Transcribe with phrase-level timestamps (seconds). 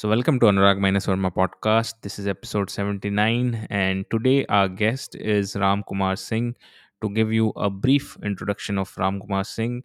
[0.00, 1.96] So, welcome to Anurag Minus Verma podcast.
[2.00, 6.56] This is episode 79, and today our guest is Ram Kumar Singh.
[7.02, 9.82] To give you a brief introduction of Ram Kumar Singh,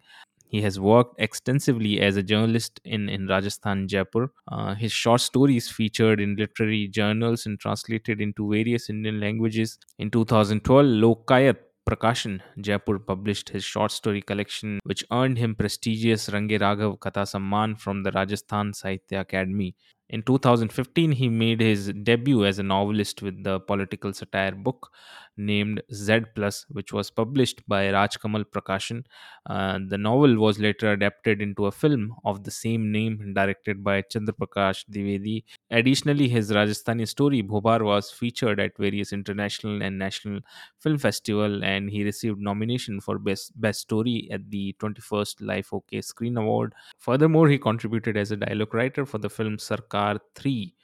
[0.48, 4.32] he has worked extensively as a journalist in, in Rajasthan, Jaipur.
[4.50, 9.78] Uh, his short stories featured in literary journals and translated into various Indian languages.
[9.98, 11.56] In 2012, Lokayat
[11.86, 17.78] Prakashan, Jaipur published his short story collection, which earned him prestigious Range Raghav Katha Samman
[17.78, 19.76] from the Rajasthan Sahitya Academy.
[20.08, 24.92] In 2015, he made his debut as a novelist with the political satire book
[25.36, 29.04] named Z Plus, which was published by Rajkamal Prakashan.
[29.46, 34.02] Uh, the novel was later adapted into a film of the same name, directed by
[34.02, 35.44] Chandraprakash Dwivedi.
[35.70, 40.40] Additionally, his Rajasthani story Bhobar was featured at various international and national
[40.78, 46.00] film festival, and he received nomination for best best story at the 21st Life OK
[46.00, 46.74] Screen Award.
[46.98, 50.74] Furthermore, he contributed as a dialogue writer for the film Sarkar 3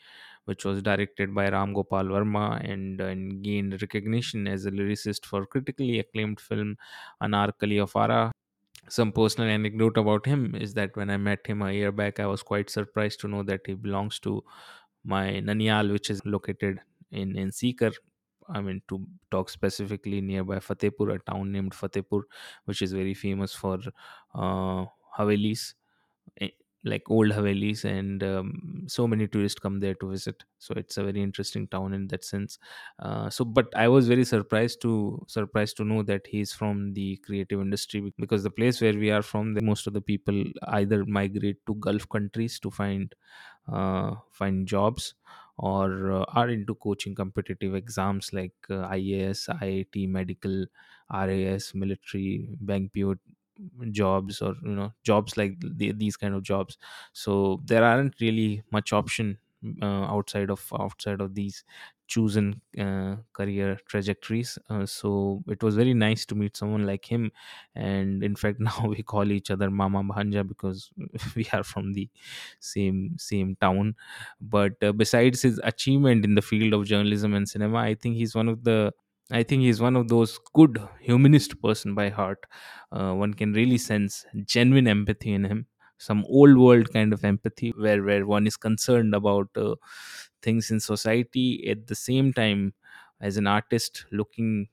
[0.44, 5.46] which was directed by Ram Gopal Verma and, and gained recognition as a lyricist for
[5.46, 6.76] critically acclaimed film
[7.22, 8.32] Anarkali of Ara.
[8.88, 12.26] Some personal anecdote about him is that when I met him a year back, I
[12.26, 14.42] was quite surprised to know that he belongs to
[15.04, 17.92] my Nanial, which is located in, in Sikar.
[18.48, 22.22] I mean, to talk specifically nearby Fatehpur, a town named Fatehpur,
[22.64, 23.78] which is very famous for
[24.34, 25.74] uh, Havelis
[26.40, 26.50] eh,
[26.84, 30.44] like old Havelis, and um, so many tourists come there to visit.
[30.58, 32.58] So it's a very interesting town in that sense.
[32.98, 37.16] Uh, so, but I was very surprised to surprised to know that he's from the
[37.18, 41.64] creative industry because the place where we are from, most of the people either migrate
[41.66, 43.14] to Gulf countries to find
[43.68, 45.14] uh, find jobs
[45.58, 50.66] or uh, are into coaching competitive exams like uh, IAS, IIT, medical,
[51.12, 53.16] RAS, military, bank PO,
[53.90, 56.78] jobs or you know jobs like the, these kind of jobs.
[57.12, 59.38] So there aren't really much option
[59.80, 61.64] uh, outside of outside of these
[62.08, 64.58] chosen uh, career trajectories.
[64.68, 67.32] Uh, so it was very nice to meet someone like him.
[67.74, 70.90] And in fact now we call each other mama bhanja because
[71.36, 72.08] we are from the
[72.60, 73.94] same same town.
[74.40, 78.34] But uh, besides his achievement in the field of journalism and cinema i think he's
[78.34, 78.92] one of the
[79.32, 82.44] I think he's one of those good humanist person by heart.
[82.92, 85.66] Uh, one can really sense genuine empathy in him,
[85.98, 89.74] some old world kind of empathy where where one is concerned about uh,
[90.42, 92.74] things in society at the same time
[93.20, 94.68] as an artist looking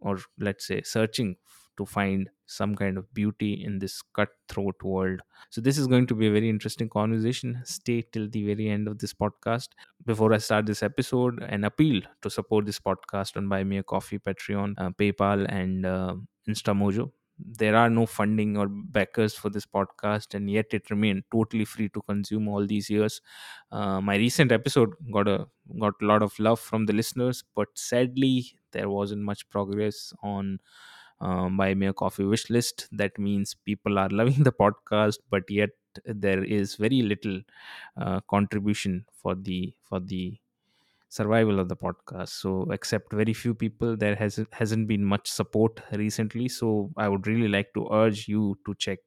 [0.00, 1.36] or let's say searching
[1.78, 5.20] to find some kind of beauty in this cutthroat world.
[5.50, 7.60] So, this is going to be a very interesting conversation.
[7.64, 9.68] Stay till the very end of this podcast.
[10.04, 13.82] Before I start this episode, an appeal to support this podcast on Buy Me a
[13.82, 16.14] Coffee, Patreon, uh, PayPal, and uh,
[16.48, 17.10] Instamojo.
[17.44, 21.88] There are no funding or backers for this podcast, and yet it remained totally free
[21.88, 23.20] to consume all these years.
[23.70, 25.46] Uh, my recent episode got a
[25.80, 30.58] got a lot of love from the listeners, but sadly there wasn't much progress on
[31.22, 32.88] um, buy me a coffee wish list.
[32.92, 35.70] That means people are loving the podcast but yet
[36.06, 37.40] there is very little
[37.96, 40.38] uh, contribution for the for the
[41.08, 42.30] survival of the podcast.
[42.30, 46.48] So except very few people there has hasn't been much support recently.
[46.48, 49.00] So i would really like to urge you to check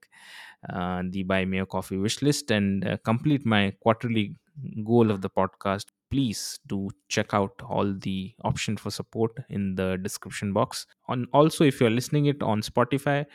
[0.69, 4.35] uh, the buy me a coffee wish list and uh, complete my quarterly
[4.83, 9.97] goal of the podcast please do check out all the option for support in the
[10.01, 10.85] description box.
[11.07, 13.25] On also if you're listening it on spotify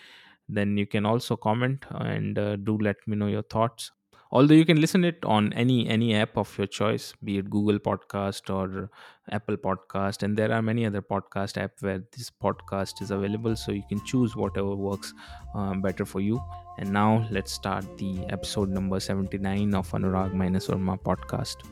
[0.49, 3.93] then you can also comment and uh, do let me know your thoughts
[4.32, 7.78] although you can listen it on any any app of your choice be it google
[7.80, 8.90] podcast or
[9.32, 13.72] apple podcast and there are many other podcast app where this podcast is available so
[13.72, 15.14] you can choose whatever works
[15.54, 16.42] um, better for you
[16.80, 21.72] and now let's start the episode number 79 of anurag minus Orma podcast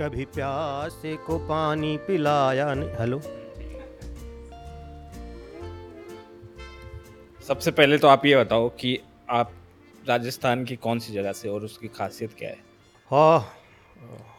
[0.00, 3.20] कभी प्यासे को पानी पिलाया नहीं hello
[7.47, 8.97] सबसे पहले तो आप ये बताओ कि
[9.29, 9.51] आप
[10.07, 12.57] राजस्थान की कौन सी जगह से और उसकी खासियत क्या है?
[13.11, 13.39] हाँ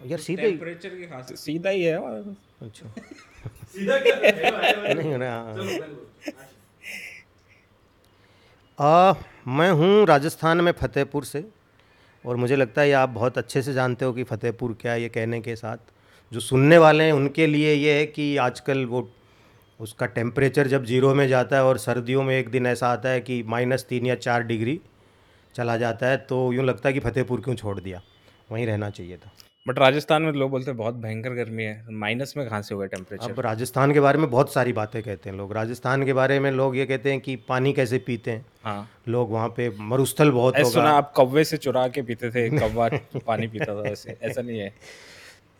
[0.06, 2.88] यार सीधे ही टेम्परेचर की खासियत। सीधा ही है और अच्छा।
[3.72, 5.30] सीधा क्या नहीं ना
[8.78, 9.14] आ,
[9.48, 11.44] मैं हूँ राजस्थान में फतेहपुर से
[12.24, 15.02] और मुझे लगता है ये आप बहुत अच्छे से जानते हो कि फतेहपुर क्या है
[15.02, 15.76] ये कहने के साथ।
[16.32, 19.08] जो सुनने वाले हैं उनके लिए ये है कि आजकल वो
[19.80, 23.20] उसका टेम्परेचर जब ज़ीरो में जाता है और सर्दियों में एक दिन ऐसा आता है
[23.20, 24.80] कि माइनस तीन या चार डिग्री
[25.54, 28.02] चला जाता है तो यूँ लगता है कि फतेहपुर क्यों छोड़ दिया?
[28.52, 29.32] वहीं रहना चाहिए था।
[29.68, 32.84] बट राजस्थान में लोग बोलते हैं बहुत भयंकर गर्मी है। माइनस में कहाँ से होगा
[32.84, 36.38] अब टेम्परेचर राजस्थान के बारे में बहुत सारी बातें कहते हैं लोग। राजस्थान के बारे
[36.40, 40.30] में लोग ये कहते हैं कि पानी कैसे पीते हैं। हाँ। लोग वहाँ पे मरुस्थल
[40.30, 42.88] बहुत सुना आप कौवे से चुरा के पीते थे कौवा
[43.26, 44.72] पानी पीता था वैसे। ऐसा नहीं है।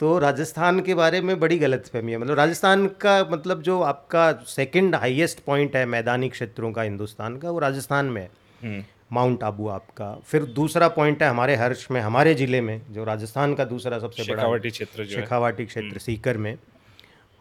[0.01, 4.95] तो राजस्थान के बारे में बड़ी गलतफहमी है। मतलब राजस्थान का मतलब जो आपका सेकंड
[4.95, 8.31] हाईएस्ट पॉइंट है मैदानी क्षेत्रों का हिंदुस्तान का वो राजस्थान में है।
[8.63, 13.05] हम्म, माउंट आबू आपका। फिर दूसरा पॉइंट है हमारे हर्ष में हमारे ज़िले में जो
[13.05, 16.57] राजस्थान का दूसरा सबसे बड़ा क्षेत्र शेखावाटी क्षेत्र सीकर में।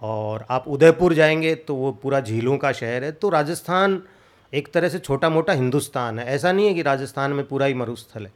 [0.01, 4.01] और आप उदयपुर जाएँगे तो वो पूरा झीलों का शहर है। तो राजस्थान
[4.53, 7.73] एक तरह से छोटा मोटा हिंदुस्तान है। ऐसा नहीं है कि राजस्थान में पूरा ही
[7.73, 8.31] मरुस्थल है।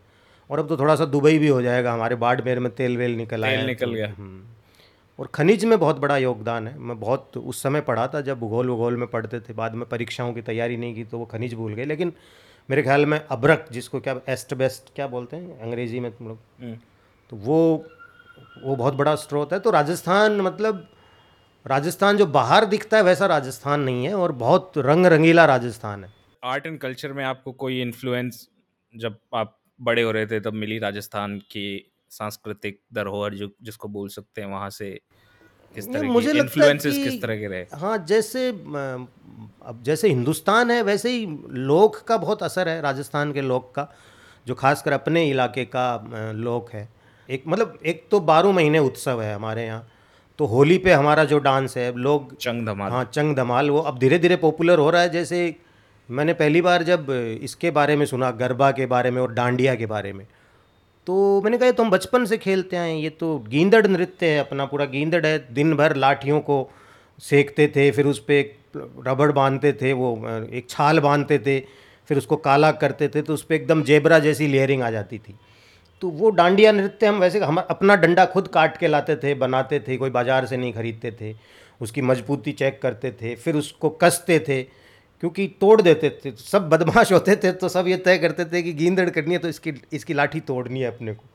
[0.49, 3.45] और अब तो थोड़ा सा दुबई भी हो जाएगा हमारे बाड़मेर में तेल वेल निकल
[3.45, 4.43] आया निकल तो- गया। हम्म।
[5.19, 8.67] और खनिज में बहुत बड़ा योगदान है। मैं बहुत उस समय पढ़ा था जब भूगोल
[8.67, 11.73] भूगोल में पढ़ते थे बाद में परीक्षाओं की तैयारी नहीं की तो वो खनिज भूल
[11.73, 12.13] गए। लेकिन
[12.69, 16.39] मेरे ख्याल में अब्रक जिसको क्या एस्ट बेस्ट क्या बोलते हैं अंग्रेज़ी में तुम लोग
[16.61, 16.75] हम्म,
[17.29, 17.85] तो वो
[18.63, 20.87] वो बहुत बड़ा स्रोत है। तो राजस्थान मतलब
[21.67, 26.13] राजस्थान जो बाहर दिखता है वैसा राजस्थान नहीं है और बहुत रंग रंगीला राजस्थान है।
[26.43, 28.49] आर्ट एंड कल्चर में आपको कोई इन्फ्लुएंस
[28.97, 31.65] जब आप बड़े हो रहे थे तब मिली राजस्थान की
[32.11, 34.89] सांस्कृतिक धरोहर जो जिसको बोल सकते हैं वहाँ से
[35.75, 37.65] किस तरह मुझे इन्फ्लुएंसेस कि- किस तरह के रहे?
[37.73, 43.41] हाँ जैसे अब जैसे हिंदुस्तान है वैसे ही लोक का बहुत असर है राजस्थान के
[43.41, 43.87] लोक का
[44.47, 45.85] जो खासकर अपने इलाके का
[46.35, 46.87] लोक है।
[47.29, 49.87] एक मतलब एक तो बारह महीने उत्सव है हमारे यहाँ
[50.39, 53.99] तो होली पे हमारा जो डांस है लोग चंग धमाल। हाँ चंग धमाल वो अब
[53.99, 55.55] धीरे धीरे पॉपुलर हो रहा है जैसे
[56.09, 57.07] मैंने पहली बार जब
[57.43, 60.25] इसके बारे में सुना, गरबा के बारे में और डांडिया के बारे में
[61.07, 64.65] तो मैंने कहा तो हम बचपन से खेलते हैं, ये तो गींदड़ नृत्य है अपना,
[64.65, 66.69] पूरा गींदड़ है दिन भर लाठियों को
[67.19, 68.57] सेकते थे, फिर उस पर एक
[69.07, 71.59] रबड़ बांधते थे, वो, एक छाल बांधते थे,
[72.09, 75.35] फिर उसको काला करते थे तो उस पर एकदम जेबरा जैसी लेयरिंग आ जाती थी।
[76.01, 79.79] तो वो डांडिया नृत्य हम वैसे, हम अपना डंडा खुद काट के लाते थे, बनाते
[79.79, 81.35] थे, कोई बाज़ार से नहीं खरीदते थे,
[81.81, 84.61] उसकी मजबूती चेक करते थे, फिर उसको कसते थे
[85.23, 88.73] क्योंकि तोड़ देते थे, सब बदमाश होते थे तो सब ये तय करते थे कि
[88.73, 91.25] गेंदड़ करनी है तो इसकी इसकी लाठी तोड़नी है अपने को।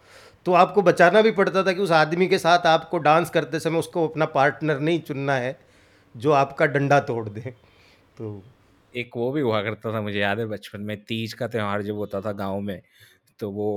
[0.46, 3.78] तो आपको बचाना भी पड़ता था कि उस आदमी के साथ आपको डांस करते समय
[3.78, 5.56] उसको अपना पार्टनर नहीं चुनना है,
[6.14, 7.40] जो आपका डंडा तोड़ दे।
[8.19, 8.42] तो
[8.94, 11.96] एक वो भी हुआ करता था, मुझे याद है, बचपन में तीज का त्यौहार जब
[11.96, 12.81] होता था गाँव में
[13.40, 13.69] तो वो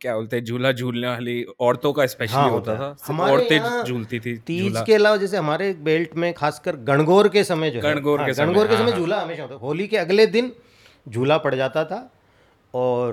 [0.00, 4.20] क्या बोलते हैं झूला झूलने वाली औरतों का स्पेशली हाँ, होता था। हमारे औरतें झूलती
[4.20, 8.30] थी तीज के अलावा जैसे हमारे बेल्ट में खासकर गणगौर के समय जो गणगौर के
[8.32, 10.52] हाँ, गणगौर के हाँ, समय हाँ। झूला हमेशा होता होली के अगले दिन
[11.06, 12.08] झूला पड़ जाता था
[12.74, 13.12] और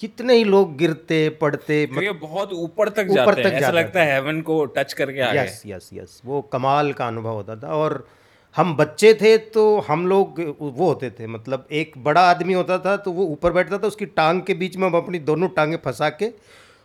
[0.00, 4.00] कितने ही लोग गिरते पड़ते ये बहुत ऊपर तक ऊपर जाते तक हैं ऐसा लगता
[4.02, 7.74] है हेवन को टच करके आ यस यस यस वो कमाल का अनुभव होता था
[7.76, 8.04] और
[8.56, 12.96] हम बच्चे थे तो हम लोग वो होते थे मतलब एक बड़ा आदमी होता था
[12.96, 16.08] तो वो ऊपर बैठता था उसकी टांग के बीच में हम अपनी दोनों टांगे फंसा
[16.12, 16.30] के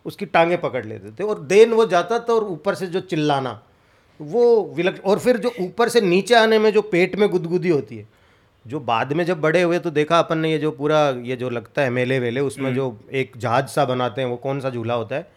[0.06, 3.60] उसकी टांगे पकड़ लेते थे और देन वो जाता था और ऊपर से जो चिल्लाना
[4.20, 7.98] वो विलक और फिर जो ऊपर से नीचे आने में जो पेट में गुदगुदी होती
[7.98, 8.08] है
[8.66, 11.50] जो बाद में जब बड़े हुए तो देखा अपन ने ये जो पूरा ये जो
[11.50, 14.94] लगता है मेले वेले उसमें जो एक जहाज़ सा बनाते हैं वो कौन सा झूला
[14.94, 15.28] होता है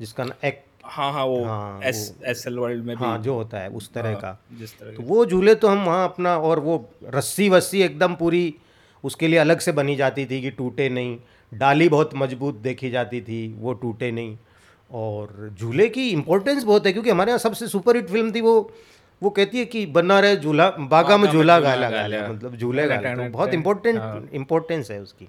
[0.00, 3.34] जिसका ना एक हाँ हाँ वो हाँ, एस एस एल वर्ल्ड में भी हाँ जो
[3.34, 6.36] होता है उस तरह हाँ, का। जिस तरह तो वो झूले तो हम वहाँ अपना
[6.38, 8.54] और वो रस्सी वस्सी एकदम पूरी
[9.04, 11.18] उसके लिए अलग से बनी जाती थी कि टूटे नहीं।
[11.52, 14.36] डाली बहुत मज़बूत देखी जाती थी वो टूटे नहीं।
[14.90, 18.60] और झूले की इम्पोर्टेंस बहुत है क्योंकि हमारे यहाँ सबसे सुपर हिट फ़िल्म थी वो।
[19.22, 23.14] वो कहती है कि बना रहे झूला बागा में झूला गाला गाला। मतलब झूले गाला।
[23.14, 25.28] तो बहुत इम्पोर्टेंट इम्पोर्टेंस है। उसकी।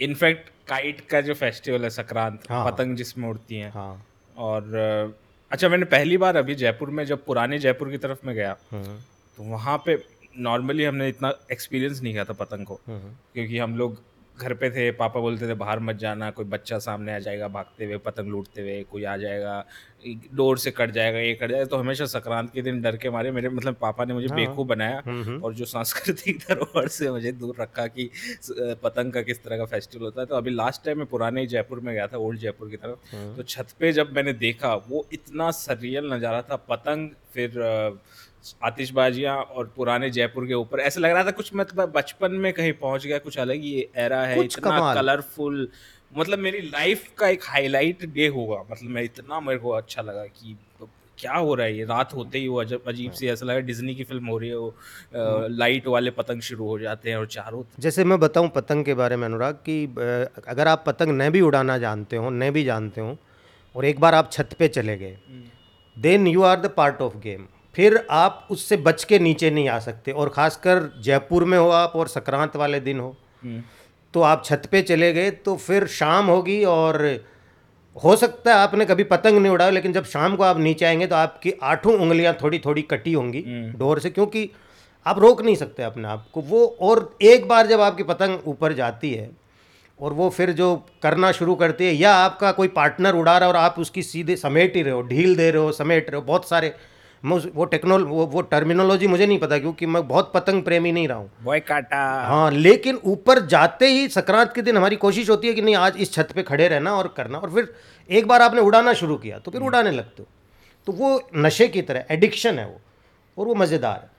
[0.00, 3.92] इनफैक्ट काइट का जो फेस्टिवल है संक्रांत हाँ। पतंग जिसमें उड़ती हैं हाँ।
[4.40, 5.14] और
[5.50, 8.96] अच्छा मैंने पहली बार अभी जयपुर में जब पुराने जयपुर की तरफ़ में गया हम्म,
[9.38, 9.96] तो वहाँ पे
[10.38, 13.96] नॉर्मली हमने इतना एक्सपीरियंस नहीं किया था पतंग को हम्म, क्योंकि हम लोग
[14.40, 17.84] घर पे थे पापा बोलते थे बाहर मत जाना कोई बच्चा सामने आ जाएगा भागते
[17.84, 19.64] हुए पतंग लूटते हुए कोई आ जाएगा
[20.34, 23.30] डोर से कट जाएगा ये कट जाएगा। तो हमेशा संक्रांत के दिन डर के मारे
[23.30, 27.32] मेरे मतलब पापा ने मुझे बेवकूफ़ बनाया हम्म, हम्म। और जो सांस्कृतिक धरोहर से मुझे
[27.32, 28.08] दूर रखा कि
[28.82, 31.80] पतंग का किस तरह का फेस्टिवल होता है। तो अभी लास्ट टाइम मैं पुराने जयपुर
[31.80, 35.50] में गया था ओल्ड जयपुर की तरफ़। तो छत पे जब मैंने देखा वो इतना
[35.58, 37.60] सरियल नज़ारा था पतंग फिर
[38.64, 42.72] आतिशबाजियाँ और पुराने जयपुर के ऊपर। ऐसा लग रहा था कुछ मतलब बचपन में कहीं
[42.80, 45.68] पहुँच गया कुछ अलग ही एरा है इतना कलरफुल
[46.12, 50.24] मतलब मेरी लाइफ का एक हाईलाइट डे होगा। मतलब मैं इतना मेरे को अच्छा लगा
[50.26, 50.56] कि
[51.18, 51.84] क्या हो रहा है ये?
[51.84, 54.56] रात होते ही वो अजब अजीब सी ऐसा लगा डिज्नी की फ़िल्म हो रही है
[54.56, 54.74] वो
[55.48, 59.16] लाइट वाले पतंग शुरू हो जाते हैं और चारों जैसे मैं बताऊँ पतंग के बारे
[59.16, 59.84] में अनुराग कि
[60.48, 63.16] अगर आप पतंग न भी उड़ाना जानते हो न भी जानते हो
[63.74, 65.16] और एक बार आप छत पे चले गए
[65.96, 69.78] then you are the part of game फिर आप उससे बच के नीचे नहीं आ
[69.78, 73.16] सकते। और ख़ासकर जयपुर में हो आप और संक्रांत वाले दिन हो
[74.14, 77.04] तो आप छत पे चले गए तो फिर शाम होगी और
[77.96, 81.06] हो सकता है आपने कभी पतंग नहीं उड़ाया लेकिन जब शाम को आप नीचे आएँगे
[81.06, 83.42] तो आपकी आठों उंगलियाँ थोड़ी थोड़ी कटी होंगी
[83.78, 84.50] डोर से क्योंकि
[85.06, 88.72] आप रोक नहीं सकते अपने आप को। वो और एक बार जब आपकी पतंग ऊपर
[88.72, 89.30] जाती है
[90.00, 93.54] और वो फिर जो करना शुरू करती है या आपका कोई पार्टनर उड़ा रहा है
[93.54, 96.26] और आप उसकी सीधे समेट ही रहे हो ढील दे रहे हो समेट रहे हो
[96.26, 96.74] बहुत सारे
[97.24, 101.18] वो टेक्नोल वो, वो टर्मिनोलॉजी मुझे नहीं पता क्योंकि मैं बहुत पतंग प्रेमी नहीं रहा
[101.18, 105.62] हूँ। काटा। हाँ लेकिन ऊपर जाते ही संक्रांत के दिन हमारी कोशिश होती है कि
[105.62, 107.72] नहीं आज इस छत पे खड़े रहना और करना और फिर
[108.08, 110.28] एक बार आपने उड़ाना शुरू किया तो फिर उड़ाने लगते हो।
[110.86, 112.80] तो वो नशे की तरह एडिक्शन है वो
[113.36, 114.10] और वो मज़ेदार है।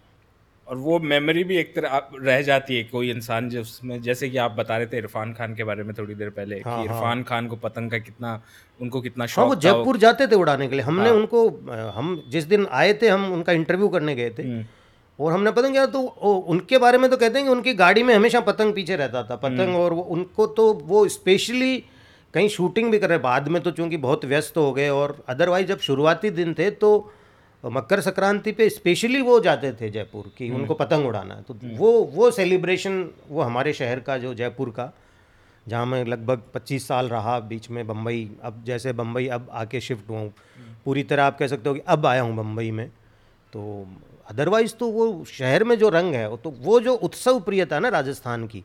[0.71, 4.51] और वो मेमोरी भी एक तरह रह जाती है कोई इंसान जिसमें जैसे कि आप
[4.51, 7.23] बता रहे थे इरफान खान के बारे में थोड़ी देर पहले हाँ, कि इरफान हाँ।
[7.23, 8.41] खान को पतंग का कितना
[8.81, 11.15] उनको कितना हाँ वो शौक था वो- जयपुर जाते थे उड़ाने के लिए। हमने हाँ।
[11.15, 11.47] उनको
[11.95, 14.63] हम जिस दिन आए थे हम उनका इंटरव्यू करने गए थे।
[15.19, 15.99] और हमने पतंग किया तो
[16.53, 19.35] उनके बारे में तो कहते हैं कि उनकी गाड़ी में हमेशा पतंग पीछे रहता था
[19.35, 21.77] पतंग और वो उनको तो वो स्पेशली
[22.33, 25.67] कहीं शूटिंग भी कर रहे। बाद में तो चूँकि बहुत व्यस्त हो गए और अदरवाइज़
[25.67, 27.11] जब शुरुआती दिन थे तो
[27.63, 32.29] मकर संक्रांति पे स्पेशली वो जाते थे जयपुर की उनको पतंग उड़ाना। तो वो वो
[32.31, 34.91] सेलिब्रेशन वो हमारे शहर का जो जयपुर का
[35.65, 40.09] जहाँ मैं लगभग 25 साल रहा बीच में बम्बई अब जैसे बम्बई अब आके शिफ्ट
[40.09, 40.33] हुआ हूँ।
[40.85, 42.87] पूरी तरह आप कह सकते हो कि अब आया हूँ बम्बई में।
[43.53, 43.87] तो
[44.29, 47.89] अदरवाइज़ तो वो शहर में जो रंग है तो वो जो उत्सव प्रियता है ना
[47.91, 48.63] राजस्थान की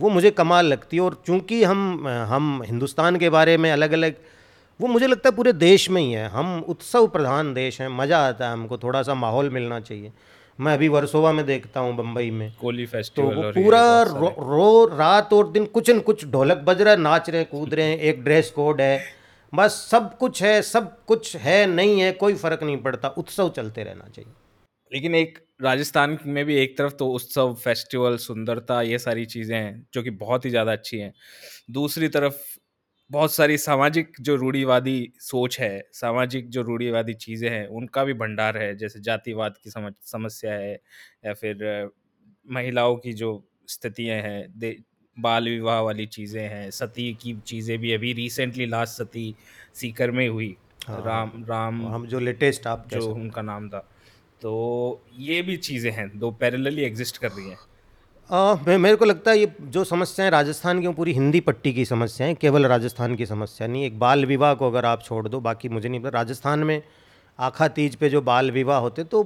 [0.00, 4.16] वो मुझे कमाल लगती है। और चूँकि हम हम हिंदुस्तान के बारे में अलग अलग
[4.80, 8.18] वो मुझे लगता है पूरे देश में ही है। हम उत्सव प्रधान देश हैं मज़ा
[8.28, 10.12] आता है हमको थोड़ा सा माहौल मिलना चाहिए।
[10.58, 14.84] मैं अभी वर्सोवा में देखता हूँ बम्बई में। कोली तो फेस्टिवल वो पूरा रो, रो
[14.96, 17.86] रात और दिन कुछ न कुछ ढोलक बज रहा है नाच रहे हैं कूद रहे
[17.86, 19.00] हैं एक ड्रेस कोड है।
[19.52, 23.82] बस सब कुछ है सब कुछ है नहीं है कोई फ़र्क नहीं पड़ता। उत्सव चलते
[23.82, 24.32] रहना चाहिए।
[24.92, 29.86] लेकिन एक राजस्थान में भी एक तरफ़ तो उत्सव फेस्टिवल सुंदरता ये सारी चीज़ें हैं
[29.94, 31.12] जो कि बहुत ही ज़्यादा अच्छी हैं।
[31.70, 32.53] दूसरी तरफ़
[33.10, 38.56] बहुत सारी सामाजिक जो रूढ़िवादी सोच है सामाजिक जो रूढ़िवादी चीज़ें हैं उनका भी भंडार
[38.58, 40.72] है। जैसे जातिवाद की समझ समस्या है
[41.26, 41.64] या फिर
[42.46, 43.30] महिलाओं की जो
[43.68, 44.76] स्थितियाँ हैं दे
[45.16, 49.34] बाल विवाह वाली चीज़ें हैं सती की चीज़ें भी अभी रिसेंटली लास्ट सती
[49.74, 50.56] सीकर में हुई
[50.86, 53.78] हाँ, राम राम हम जो लेटेस्ट आप कह जो उनका नाम था।
[54.42, 54.52] तो
[55.20, 57.58] ये भी चीज़ें हैं दो पैरेलली एग्जिस्ट कर रही हैं।
[58.30, 61.84] आ, मैं मेरे को लगता है ये जो समस्याएँ राजस्थान की पूरी हिंदी पट्टी की
[61.84, 65.68] समस्याएँ केवल राजस्थान की समस्या नहीं एक बाल विवाह को अगर आप छोड़ दो बाकी
[65.68, 66.82] मुझे नहीं पता राजस्थान में
[67.38, 69.24] आखा तीज पे जो बाल विवाह होते तो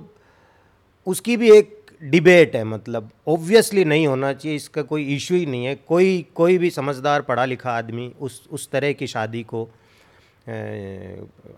[1.07, 5.65] उसकी भी एक डिबेट है मतलब ऑब्वियसली नहीं होना चाहिए इसका कोई इशू ही नहीं
[5.65, 10.51] है कोई कोई भी समझदार पढ़ा लिखा आदमी उस उस तरह की शादी को अ,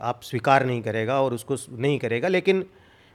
[0.00, 2.64] आप स्वीकार नहीं करेगा और उसको नहीं करेगा लेकिन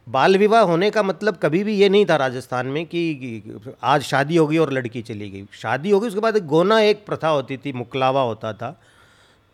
[0.07, 3.41] बाल विवाह होने का मतलब कभी भी ये नहीं था राजस्थान में कि
[3.83, 7.05] आज शादी हो गई और लड़की चली गई। शादी हो गई उसके बाद गोना एक
[7.05, 8.79] प्रथा होती थी, मुकलावा होता था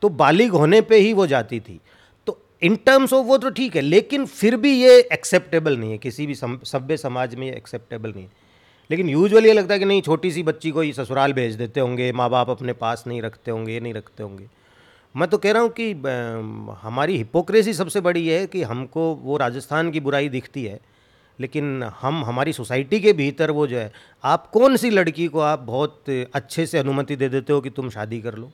[0.02, 1.80] तो बालिग होने पे ही वो जाती थी।
[2.28, 5.98] तो इन टर्म्स ऑफ़ वो तो ठीक है, लेकिन फिर भी ये एक्सेप्टेबल नहीं है,
[5.98, 8.40] किसी भी सभ्य समाज में ये एक्सेप्टेबल नहीं है।
[8.90, 11.80] लेकिन यूजुअली ये लगता है कि नहीं, छोटी सी बच्ची को ही ससुराल भेज देते
[11.80, 14.48] होंगे, माँ बाप अपने पास नहीं रखते होंगे, ये नहीं रखते होंगे।
[15.18, 15.92] मैं तो कह रहा हूँ कि
[16.82, 20.80] हमारी हिपोक्रेसी सबसे बड़ी है कि हमको वो राजस्थान की बुराई दिखती है
[21.40, 23.92] लेकिन हम हमारी सोसाइटी के भीतर वो जो है
[24.24, 26.04] आप कौन सी लड़की को आप बहुत
[26.34, 28.52] अच्छे से अनुमति दे देते हो कि तुम शादी कर लो?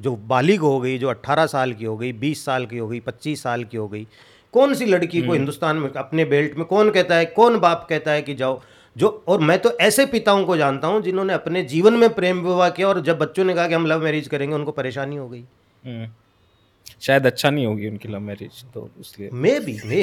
[0.00, 3.00] जो बालिग हो गई जो 18 साल की हो गई 20 साल की हो गई
[3.00, 4.06] 25 साल की हो गई
[4.52, 8.10] कौन सी लड़की को हिंदुस्तान में अपने बेल्ट में कौन कहता है कौन बाप कहता
[8.10, 8.60] है कि जाओ?
[8.96, 12.70] जो और मैं तो ऐसे पिताओं को जानता हूँ जिन्होंने अपने जीवन में प्रेम विवाह
[12.70, 15.38] किया और जब बच्चों ने कहा कि हम लव मैरिज करेंगे उनको परेशानी हो गई।
[15.38, 15.61] हम्म।
[17.00, 20.02] शायद अच्छा नहीं होगी उनकी लव मैरिज तो इसलिए। मे भी मे।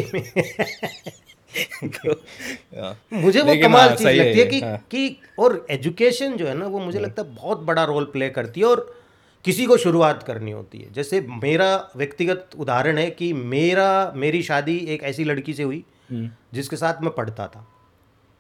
[3.14, 6.54] मुझे वो कमाल हाँ, चीज़ है लगती है कि हाँ। कि और एजुकेशन जो है
[6.54, 9.00] ना वो मुझे लगता है बहुत बड़ा रोल प्ले करती है और
[9.46, 14.78] किसी को शुरुआत करनी होती है। जैसे मेरा व्यक्तिगत उदाहरण है कि मेरा मेरी शादी
[14.96, 17.66] एक ऐसी लड़की से हुई हम्म। जिसके साथ मैं पढ़ता था।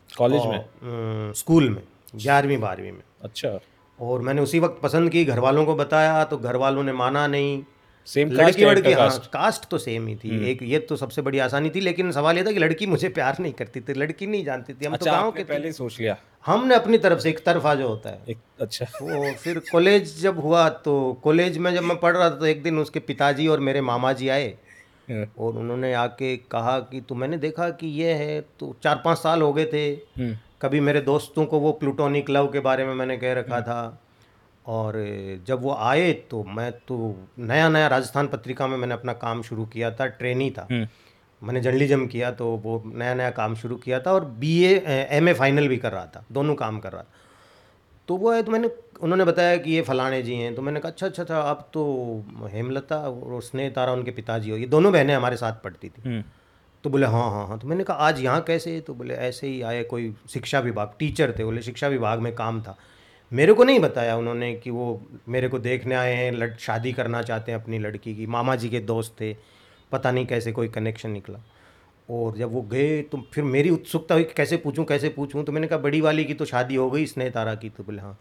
[0.09, 1.33] कॉलेज में?
[1.33, 1.81] स्कूल में
[2.15, 3.59] ग्यारहवीं बारहवीं में। अच्छा।
[4.01, 7.27] और मैंने उसी वक्त पसंद की घर वालों को बताया तो घर वालों ने माना
[7.27, 7.61] नहीं।
[8.07, 11.69] सेम लड़की वड़की हाँ कास्ट तो सेम ही थी। एक ये तो सबसे बड़ी आसानी
[11.69, 14.73] थी लेकिन सवाल ये था कि लड़की मुझे प्यार नहीं करती थी लड़की नहीं जानती
[14.73, 16.15] थी। हम अच्छा, तो अच्छा गाँव के पहले सोच लिया।
[16.45, 20.39] हमने अपनी तरफ़ से एक तरफा जो होता है। एक अच्छा। वो फिर कॉलेज जब
[20.39, 23.59] हुआ तो कॉलेज में जब मैं पढ़ रहा था तो एक दिन उसके पिताजी और
[23.59, 24.53] मेरे मामा जी आए
[25.09, 29.17] हाँ। और उन्होंने आके कहा कि तो मैंने देखा कि ये है तो चार पाँच
[29.17, 29.87] साल हो गए थे।
[30.17, 33.81] हम्म। कभी मेरे दोस्तों को वो प्लूटोनिक लव के बारे में मैंने कह रखा था
[34.65, 34.93] और
[35.47, 36.95] जब वो आए तो मैं तो
[37.39, 40.87] नया नया राजस्थान पत्रिका में मैंने अपना काम शुरू किया था ट्रेनी था। हम्म।
[41.41, 45.33] मैंने जर्नलिज्म किया तो वो नया नया काम शुरू किया था और बी एम ए
[45.33, 47.13] फाइनल भी कर रहा था दोनों काम कर रहा था।
[48.07, 48.69] तो वो है तो मैंने
[49.01, 51.83] उन्होंने बताया कि ये फलाने जी हैं तो मैंने कहा अच्छा अच्छा अच्छा अब तो
[52.53, 56.23] हेमलता और स्नेह तारा उनके पिताजी हो ये दोनों बहनें हमारे साथ पढ़ती थी। हम्म,
[56.83, 58.79] तो बोले हाँ हाँ हाँ। तो मैंने कहा, आज यहाँ कैसे?
[58.81, 62.61] तो बोले, ऐसे ही आए कोई शिक्षा विभाग, टीचर थे, बोले, शिक्षा विभाग में काम
[62.61, 62.77] था।
[63.31, 67.21] मेरे को नहीं बताया उन्होंने कि वो मेरे को देखने आए हैं, लड़, शादी करना
[67.21, 69.35] चाहते हैं अपनी लड़की की। मामा जी के दोस्त थे,
[69.91, 71.39] पता नहीं कैसे कोई कनेक्शन निकला।
[72.09, 75.43] और जब वो गए तो फिर मेरी उत्सुकता हुई कैसे पूछूँ कैसे पूछूँ?
[75.43, 78.01] तो मैंने कहा, बड़ी वाली की तो शादी हो गई स्नेह तारा की। तो बोले
[78.01, 78.17] हाँ।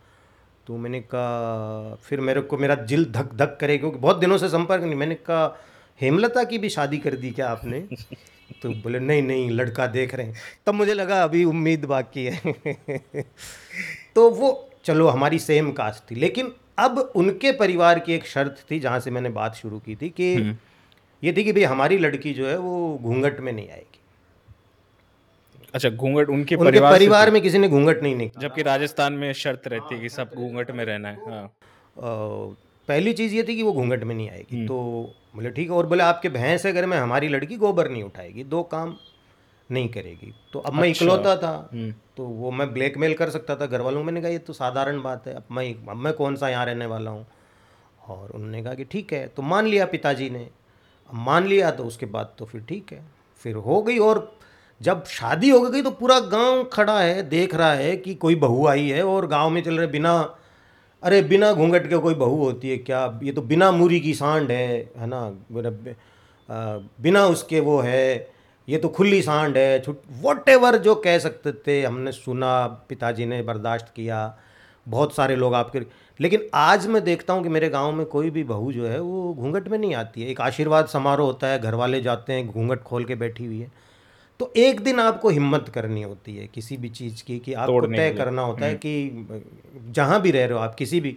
[0.66, 4.48] तो मैंने कहा, फिर मेरे को, मेरा दिल धक धक करे, क्योंकि बहुत दिनों से
[4.48, 5.56] संपर्क नहीं। मैंने कहा,
[6.00, 7.80] हेमलता की भी शादी कर दी क्या आपने?
[8.62, 10.34] तो बोले नहीं नहीं लड़का देख रहे हैं।
[10.66, 12.52] तब मुझे लगा अभी उम्मीद बाकी है।
[14.14, 18.80] तो वो चलो हमारी सेम कास्ट थी। लेकिन अब उनके परिवार की एक शर्त थी
[18.80, 20.56] जहाँ से मैंने बात शुरू की थी कि
[21.24, 24.00] ये थी कि भाई हमारी लड़की जो है वो घूंघट में नहीं आएगी।
[25.74, 29.32] अच्छा घूंघट उनके उनके परिवार परिवार में किसी ने घूंघट नहीं निकाला। जबकि राजस्थान में
[29.32, 31.56] शर्त रहती है कि सब घूंघट में रहना है हाँ।
[32.88, 34.78] पहली चीज़ ये थी कि वो घूंघट में नहीं आएगी। तो
[35.34, 38.44] बोले ठीक है और बोले आपके भैंस है घर में हमारी लड़की गोबर नहीं उठाएगी
[38.44, 38.96] दो काम
[39.70, 41.70] नहीं करेगी। तो अब मैं इकलौता था।
[42.16, 45.26] तो वो मैं ब्लैकमेल कर सकता था घर वालों मैंने कहा ये तो साधारण बात
[45.26, 47.26] है अब मैं अब मैं कौन सा यहाँ रहने वाला हूँ?
[48.06, 50.48] और उन्होंने कहा कि ठीक है तो मान लिया पिताजी ने
[51.10, 53.04] अब मान लिया तो उसके बाद तो फिर ठीक है।
[53.44, 54.38] फिर हो गई और
[54.80, 58.66] जब शादी हो गई तो पूरा गाँव खड़ा है देख रहा है कि कोई बहू
[58.66, 60.12] आई है और गाँव में चल रहे बिना
[61.02, 63.20] अरे, बिना घूंघट के कोई बहू होती है क्या?
[63.22, 65.20] ये तो बिना मूरी की सांड है है ना?
[67.00, 68.28] बिना उसके वो है,
[68.68, 73.42] ये तो खुली सांड है, छुट वट जो कह सकते थे, हमने सुना, पिताजी ने
[73.42, 74.38] बर्दाश्त किया,
[74.86, 75.80] बहुत सारे लोग आपके,
[76.20, 79.34] लेकिन आज मैं देखता हूँ कि मेरे गाँव में कोई भी बहू जो है, वो
[79.34, 82.82] घूंघट में नहीं आती है। एक आशीर्वाद समारोह होता है घर वाले जाते हैं, घूंघट
[82.82, 83.70] खोल के बैठी हुई है।
[84.40, 88.10] तो एक दिन आपको हिम्मत करनी होती है किसी भी चीज़ की कि आपको तय
[88.10, 89.40] करना होता है कि
[89.90, 91.16] जहाँ भी रह रहे हो आप किसी भी।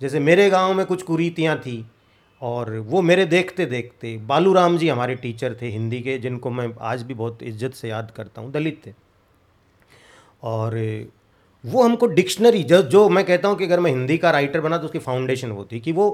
[0.00, 1.84] जैसे मेरे गाँव में कुछ कुरीतियाँ थी
[2.42, 6.68] और वो मेरे देखते देखते बालू राम जी हमारे टीचर थे हिंदी के जिनको मैं
[6.80, 8.92] आज भी बहुत इज़्ज़त से याद करता हूँ दलित थे।
[10.42, 10.76] और
[11.64, 14.78] वो हमको डिक्शनरी जो जो मैं कहता हूँ कि अगर मैं हिंदी का राइटर बना
[14.78, 16.10] तो उसकी फाउंडेशन वो थी कि वो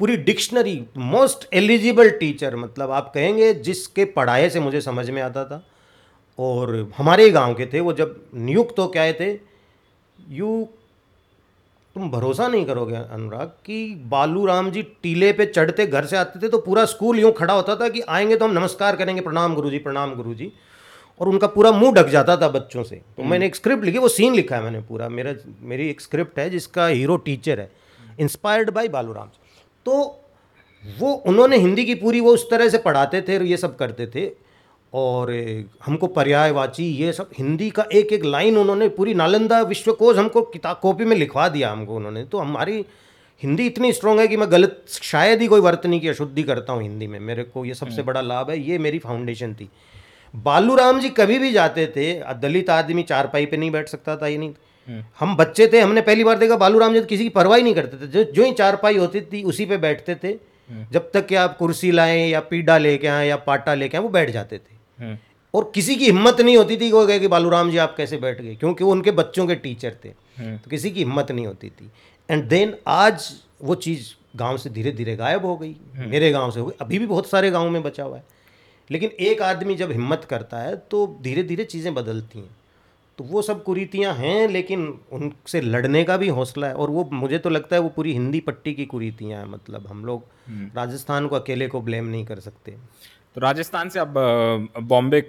[0.00, 5.44] पूरी डिक्शनरी मोस्ट एलिजिबल टीचर मतलब आप कहेंगे जिसके पढ़ाए से मुझे समझ में आता
[5.44, 5.62] था।
[6.38, 9.32] और हमारे ही गाँव के थे वो जब नियुक्त होके आए थे
[10.30, 10.68] यू
[11.96, 16.40] तुम भरोसा नहीं करोगे अनुराग कि बालू राम जी टीले पे चढ़ते घर से आते
[16.40, 19.54] थे तो पूरा स्कूल यूँ खड़ा होता था कि आएँगे तो हम नमस्कार करेंगे प्रणाम
[19.54, 20.52] गुरु जी प्रणाम गुरु जी
[21.20, 24.08] और उनका पूरा मुँह ढक जाता था बच्चों से। तो मैंने एक स्क्रिप्ट लिखी वो
[24.08, 27.70] सीन लिखा है मैंने पूरा। मेरा मेरी एक स्क्रिप्ट है जिसका हीरो टीचर है
[28.20, 29.30] इंस्पायर्ड बाई बालू राम
[29.86, 29.94] तो
[30.98, 34.06] वो उन्होंने हिंदी की पूरी वो उस तरह से पढ़ाते थे और ये सब करते
[34.06, 34.26] थे।
[34.92, 35.30] और
[35.84, 40.78] हमको पर्यायवाची ये सब हिंदी का एक एक लाइन उन्होंने पूरी नालंदा विश्वकोश हमको किताब
[40.82, 42.84] कॉपी में लिखवा दिया हमको उन्होंने। तो हमारी
[43.42, 46.82] हिंदी इतनी स्ट्रांग है कि मैं गलत शायद ही कोई वर्तनी की अशुद्धि करता हूँ
[46.82, 49.68] हिंदी में। मेरे को ये सबसे बड़ा लाभ है ये मेरी फाउंडेशन थी।
[50.34, 54.26] बालू राम जी कभी भी जाते थे दलित आदमी चारपाई पे नहीं बैठ सकता था
[54.26, 57.28] ये नहीं। हम बच्चे थे हमने पहली बार देखा बालू राम जी तो किसी की
[57.30, 60.32] परवाही नहीं करते थे। जो जो ही चारपाई होती थी उसी पे बैठते थे।
[60.92, 64.08] जब तक कि आप कुर्सी लाएँ या पीढ़ा लेके आए या पाटा लेके आए वो
[64.08, 64.77] बैठ जाते थे। हम्म,
[65.54, 68.40] और किसी की हिम्मत नहीं होती थी वो कहे कि बालू जी आप कैसे बैठ
[68.40, 70.08] गए क्योंकि वो उनके बच्चों के टीचर थे।
[70.38, 71.90] तो किसी की हिम्मत नहीं होती थी।
[72.28, 73.30] एंड देन आज
[73.62, 76.98] वो चीज़ गाँव से धीरे धीरे गायब हो गई। मेरे गाँव से हो गई। अभी
[76.98, 78.24] भी बहुत सारे गाँव में बचा हुआ है।
[78.90, 82.56] लेकिन एक आदमी जब हिम्मत करता है तो धीरे धीरे चीज़ें बदलती हैं।
[83.18, 87.38] तो वो सब कुरीतियाँ हैं लेकिन उनसे लड़ने का भी हौसला है। और वो मुझे
[87.38, 90.24] तो लगता है वो पूरी हिंदी पट्टी की कुरीतियाँ हैं। मतलब हम लोग
[90.76, 92.76] राजस्थान को अकेले को ब्लेम नहीं कर सकते।
[93.38, 94.14] तो राजस्थान से अब
[94.82, 95.20] बॉम्बे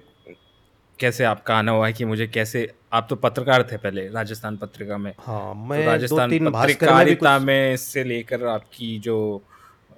[0.99, 4.97] कैसे आपका आना हुआ है कि मुझे कैसे आप तो पत्रकार थे पहले राजस्थान पत्रिका
[4.97, 9.17] में। हाँ तो मैं दो राजस्थान में पत्रकारिता में से लेकर आपकी जो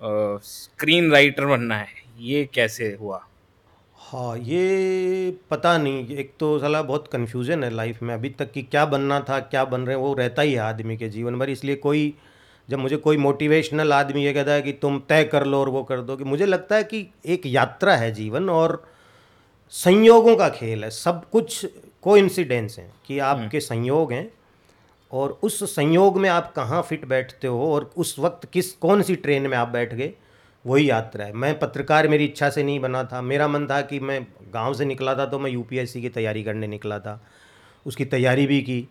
[0.03, 1.87] स्क्रीन राइटर बनना है
[2.19, 3.21] ये कैसे हुआ?
[3.97, 8.63] हाँ ये पता नहीं एक तो साला बहुत कन्फ्यूज़न है लाइफ में अभी तक कि
[8.63, 11.49] क्या बनना था क्या बन रहे हैं वो रहता ही है आदमी के जीवन भर
[11.49, 12.13] इसलिए कोई
[12.69, 15.83] जब मुझे कोई मोटिवेशनल आदमी ये कहता है कि तुम तय कर लो और वो
[15.83, 18.83] कर दो कि मुझे लगता है कि एक यात्रा है जीवन और
[19.69, 21.65] संयोगों का खेल है। सब कुछ
[22.01, 24.31] को इंसिडेंस हैं कि आपके संयोग हैं
[25.11, 29.15] और उस संयोग में आप कहाँ फिट बैठते हो और उस वक्त किस कौन सी
[29.15, 30.13] ट्रेन में आप बैठ गए
[30.65, 33.99] वही यात्रा है। मैं पत्रकार मेरी इच्छा से नहीं बना था। मेरा मन था कि
[33.99, 37.21] मैं गाँव से निकला था तो मैं यूपीएससी की तैयारी करने निकला था।
[37.85, 38.87] उसकी तैयारी भी की।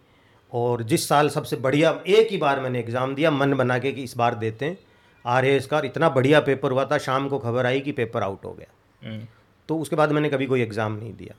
[0.52, 4.02] और जिस साल सबसे बढ़िया एक ही बार मैंने एग्ज़ाम दिया मन बना के कि
[4.02, 4.78] इस बार देते हैं।
[5.24, 8.44] आर एस का इतना बढ़िया पेपर हुआ था शाम को खबर आई कि पेपर आउट
[8.44, 9.26] हो गया। हम्म,
[9.68, 11.34] तो उसके बाद मैंने कभी कोई एग्ज़ाम नहीं दिया।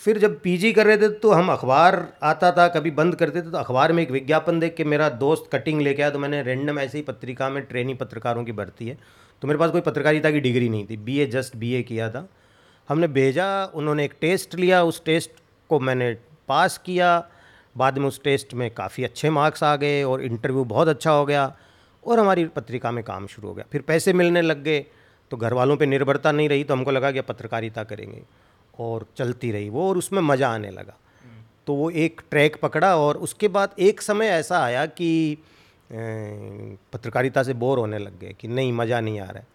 [0.00, 3.50] फिर जब पीजी कर रहे थे तो हम अखबार आता था कभी बंद करते थे
[3.50, 6.78] तो अखबार में एक विज्ञापन देख के मेरा दोस्त कटिंग लेके आया तो मैंने रैंडम
[6.78, 8.98] ऐसे ही पत्रिका में ट्रेनी पत्रकारों की भर्ती है।
[9.42, 12.26] तो मेरे पास कोई पत्रकारिता की डिग्री नहीं थी। बीए जस्ट बीए किया था।
[12.88, 15.30] हमने भेजा उन्होंने एक टेस्ट लिया उस टेस्ट
[15.70, 16.12] को मैंने
[16.48, 17.18] पास किया।
[17.76, 21.24] बाद में उस टेस्ट में काफ़ी अच्छे मार्क्स आ गए और इंटरव्यू बहुत अच्छा हो
[21.26, 21.52] गया
[22.04, 24.84] और हमारी पत्रिका में काम शुरू हो गया। फिर पैसे मिलने लग गए
[25.30, 28.22] तो घर वालों पर निर्भरता नहीं रही तो हमको लगा कि पत्रकारिता करेंगे
[28.78, 30.96] और चलती रही वो और उसमें मज़ा आने लगा।
[31.66, 35.38] तो वो एक ट्रैक पकड़ा और उसके बाद एक समय ऐसा आया कि
[36.92, 39.46] पत्रकारिता से बोर होने लग गए कि नहीं, मज़ा नहीं आ रहा है।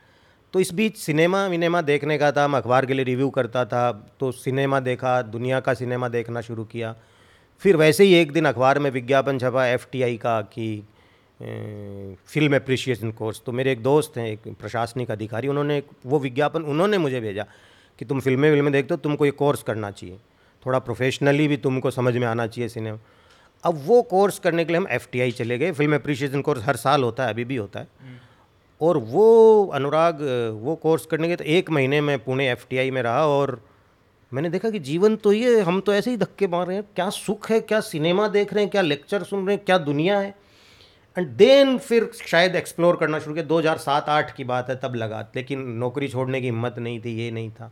[0.54, 3.92] तो इस बीच सिनेमा विनेमा देखने का था मैं अखबार के लिए रिव्यू करता था
[4.20, 6.96] तो सिनेमा देखा, दुनिया का सिनेमा देखना शुरू किया।
[7.62, 10.68] फिर वैसे ही एक दिन अखबार में विज्ञापन छपा एफटीआई का कि
[11.40, 16.98] फ़िल्म अप्रिशिएशन कोर्स। तो मेरे एक दोस्त हैं एक प्रशासनिक अधिकारी उन्होंने वो विज्ञापन उन्होंने
[16.98, 17.46] मुझे भेजा
[18.00, 20.18] कि तुम फ़िल्में विल्में देखते हो तुमको ये कोर्स करना चाहिए।
[20.64, 22.98] थोड़ा प्रोफेशनली भी तुमको समझ में आना चाहिए सिनेमा।
[23.64, 27.04] अब वो कोर्स करने के लिए हम एफटीआई चले गए। फ़िल्म अप्रिशिएशन कोर्स हर साल
[27.04, 28.18] होता है अभी भी होता है। हम्म।
[28.82, 30.22] और वो अनुराग
[30.62, 33.60] वो कोर्स करने के तो एक महीने में पुणे एफटीआई में रहा और
[34.32, 37.10] मैंने देखा कि जीवन तो ये, हम तो ऐसे ही धक्के मार रहे हैं। क्या
[37.10, 40.36] सुख है, क्या सिनेमा देख रहे हैं, क्या लेक्चर सुन रहे हैं, क्या दुनिया है।
[41.18, 44.76] एंड देन फिर शायद एक्सप्लोर करना शुरू किया। दो हज़ार सात आठ की बात है,
[44.76, 47.72] तब लगा। लेकिन नौकरी छोड़ने की हिम्मत नहीं थी, ये नहीं था।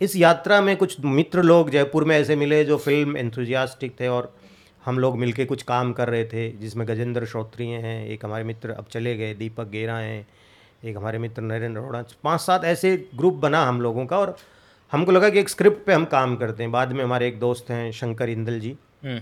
[0.00, 4.34] इस यात्रा में कुछ मित्र लोग जयपुर में ऐसे मिले जो फ़िल्म एंथुजियास्टिक थे और
[4.84, 8.70] हम लोग मिलके कुछ काम कर रहे थे, जिसमें गजेंद्र श्रोत्रिय हैं, एक हमारे मित्र
[8.70, 10.26] अब चले गए, दीपक गेरा हैं,
[10.84, 14.36] एक हमारे मित्र नरेंद्र अरोड़ा पाँच सात ऐसे ग्रुप बना हम लोगों का और
[14.92, 17.70] हमको लगा कि एक स्क्रिप्ट पे हम काम करते हैं। बाद में हमारे एक दोस्त
[17.70, 19.20] हैं शंकर इंदल जी। हम्म।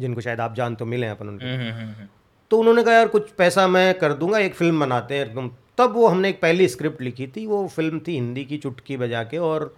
[0.00, 2.08] जिनको शायद आप जान तो मिले हैं अपन उनके। हम्म, हम्म,
[2.50, 5.92] तो उन्होंने कहा यार कुछ पैसा मैं कर दूँगा एक फ़िल्म बनाते हैं। एकदम तब
[5.92, 9.38] वो हमने एक पहली स्क्रिप्ट लिखी थी। वो फ़िल्म थी हिंदी की चुटकी बजा के
[9.38, 9.76] और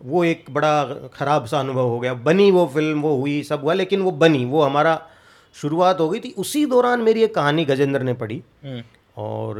[0.00, 3.74] वो एक बड़ा ख़राब सा अनुभव हो गया। बनी वो फ़िल्म वो हुई सब हुआ
[3.74, 5.02] लेकिन वो बनी वो हमारा
[5.54, 8.42] शुरुआत हो गई थी। उसी दौरान मेरी एक कहानी गजेंद्र ने पढ़ी।
[9.16, 9.58] और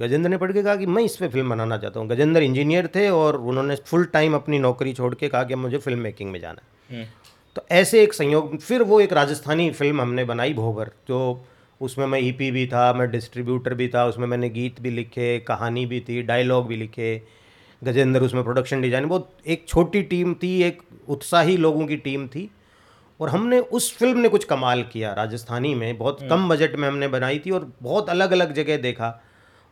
[0.00, 2.86] गजेंद्र ने पढ़ के कहा कि मैं इस पर फ़िल्म बनाना चाहता हूँ। गजेंद्र इंजीनियर
[2.94, 6.40] थे और उन्होंने फुल टाइम अपनी नौकरी छोड़ के कहा कि मुझे फ़िल्म मेकिंग में
[6.40, 7.06] जाना है। हम्म।
[7.56, 11.18] तो ऐसे एक संयोग फिर वो एक राजस्थानी फ़िल्म हमने बनाई भोगर जो
[11.80, 15.38] उसमें मैं ईपी e भी था मैं डिस्ट्रीब्यूटर भी था उसमें मैंने गीत भी लिखे
[15.38, 17.20] कहानी भी थी डायलॉग भी लिखे।
[17.82, 22.48] गजेंद्र उसमें प्रोडक्शन डिज़ाइन बहुत एक छोटी टीम थी एक उत्साही लोगों की टीम थी।
[23.20, 26.88] और हमने उस फ़िल्म ने कुछ कमाल किया राजस्थानी में। बहुत हम्म। कम बजट में
[26.88, 29.22] हमने बनाई थी और बहुत अलग अलग जगह देखा।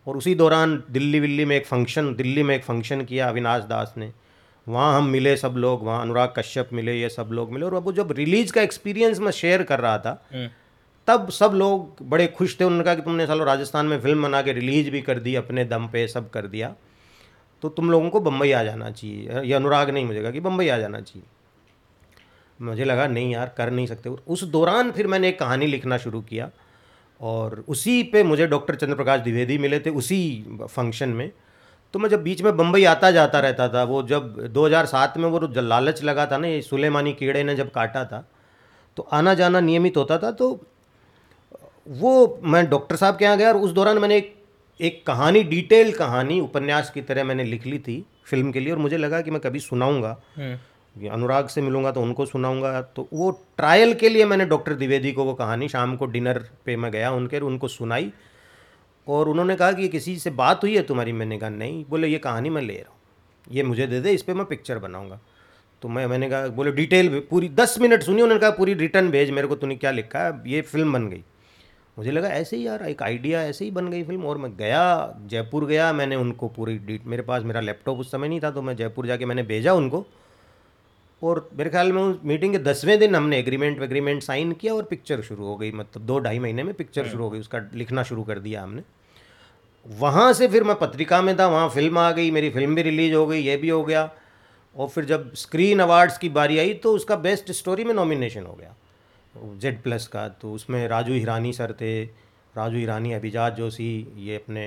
[0.06, 3.94] और उसी दौरान दिल्ली विल्ली में एक फ़ंक्शन दिल्ली में एक फ़ंक्शन किया अविनाश दास
[3.96, 4.12] ने।
[4.68, 7.92] वहाँ हम मिले सब लोग वहाँ अनुराग कश्यप मिले ये सब लोग मिले। और अब
[7.92, 10.48] जब रिलीज़ का एक्सपीरियंस मैं शेयर कर रहा था हम्म।
[11.09, 14.42] तब सब लोग बड़े खुश थे। उन्होंने कहा कि तुमने सालों राजस्थान में फ़िल्म बना
[14.42, 16.74] के रिलीज़ भी कर दी अपने दम पे सब कर दिया।
[17.62, 20.68] तो तुम लोगों को बम्बई आ जाना चाहिए। ये अनुराग नहीं मुझे कहा कि बम्बई
[20.68, 21.28] आ जाना चाहिए।
[22.61, 26.21] मुझे लगा, नहीं यार, कर नहीं सकते। उस दौरान फिर मैंने एक कहानी लिखना शुरू
[26.21, 26.51] किया
[27.21, 30.21] और उसी पे मुझे डॉक्टर चंद्र प्रकाश द्विवेदी मिले थे उसी
[30.62, 31.31] फ़ंक्शन में।
[31.95, 35.40] तो मैं जब बीच में बम्बई आता जाता रहता था, वो जब 2007 में वो
[35.57, 38.29] लालच लगा था ना, ये सुलेमानी कीड़े ने जब काटा था
[38.97, 40.49] तो आना जाना नियमित होता था। तो
[41.88, 44.35] वो मैं डॉक्टर साहब के यहाँ गया और उस दौरान मैंने एक
[44.81, 48.79] एक कहानी, डिटेल कहानी उपन्यास की तरह मैंने लिख ली थी फ़िल्म के लिए और
[48.79, 50.57] मुझे लगा कि मैं कभी सुनाऊँगा। हम्म।
[50.96, 55.24] अनुराग से मिलूँगा तो उनको सुनाऊँगा। तो वो ट्रायल के लिए मैंने डॉक्टर द्विवेदी को
[55.24, 58.12] वो कहानी, शाम को डिनर पे मैं गया उनके उनको सुनाई
[59.06, 61.12] और उन्होंने कहा कि किसी से बात हुई है तुम्हारी?
[61.12, 64.22] मैंने कहा, नहीं। बोले, ये कहानी मैं ले रहा हूँ। ये मुझे दे दे, इस
[64.22, 65.20] पर मैं पिक्चर बनाऊँगा।
[65.82, 69.30] तो मैं, मैंने कहा, बोले डिटेल पूरी दस मिनट सुनी, उन्होंने कहा, पूरी रिटर्न भेज,
[69.30, 70.42] मेरे को तूने क्या लिखा है?
[70.46, 71.22] ये फ़िल्म बन गई।
[71.98, 75.14] मुझे लगा, ऐसे ही यार, एक आइडिया ऐसे ही बन गई फ़िल्म और मैं गया,
[75.26, 78.62] जयपुर गया, मैंने उनको पूरी डीट मेरे पास मेरा लैपटॉप उस समय नहीं था तो
[78.62, 80.06] मैं जयपुर जाके मैंने भेजा उनको।
[81.22, 84.83] और मेरे ख्याल में उस मीटिंग के दसवें दिन हमने एग्रीमेंट वेग्रीमेंट साइन किया और
[84.85, 87.61] पिक्चर शुरू हो गई मतलब दो ढाई महीने में पिक्चर हम्म। शुरू हो गई उसका
[87.74, 88.83] लिखना शुरू कर दिया हमने
[89.87, 93.14] वहाँ से फिर मैं पत्रिका में था वहाँ फ़िल्म आ गई मेरी फ़िल्म भी रिलीज़
[93.14, 94.11] हो गई ये भी हो गया
[94.76, 98.52] और फिर जब स्क्रीन अवार्ड्स की बारी आई तो उसका बेस्ट स्टोरी में नॉमिनेशन हो
[98.55, 98.74] गया
[99.59, 102.02] जेड प्लस का तो उसमें राजू हिरानी सर थे
[102.55, 104.66] राजू हिरानी अभिजात जोशी ये अपने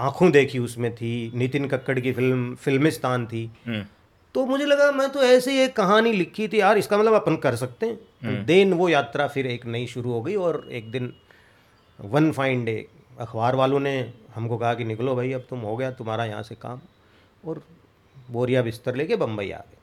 [0.00, 3.84] आँखों देखी उसमें थी नितिन कक्कड़ की फ़िल्म फिल्मिस्तान थी हम्म।
[4.34, 7.36] तो मुझे लगा मैं तो ऐसे ही एक कहानी लिखी थी यार इसका मतलब अपन
[7.36, 10.90] कर सकते हैं। तो देन वो यात्रा फिर एक नई शुरू हो गई और एक
[10.90, 11.12] दिन
[11.98, 12.86] वन फाइन डे
[13.20, 16.54] अखबार वालों ने हमको कहा कि निकलो भाई अब तुम हो गया तुम्हारा यहाँ से
[16.54, 16.80] काम।
[17.44, 17.62] और
[18.30, 19.78] बोरिया बिस्तर लेके बम्बई आ गए।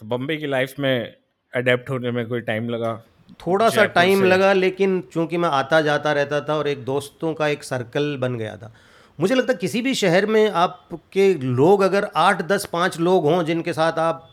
[0.00, 1.16] तो बम्बई की लाइफ में
[1.52, 2.94] अडेप्ट होने में कोई टाइम लगा?
[3.40, 7.48] थोड़ा सा टाइम लगा लेकिन चूँकि मैं आता जाता रहता था और एक दोस्तों का
[7.48, 8.72] एक सर्कल बन गया था
[9.22, 13.42] मुझे लगता है किसी भी शहर में आपके लोग अगर आठ दस पाँच लोग हों
[13.44, 14.28] जिनके साथ आप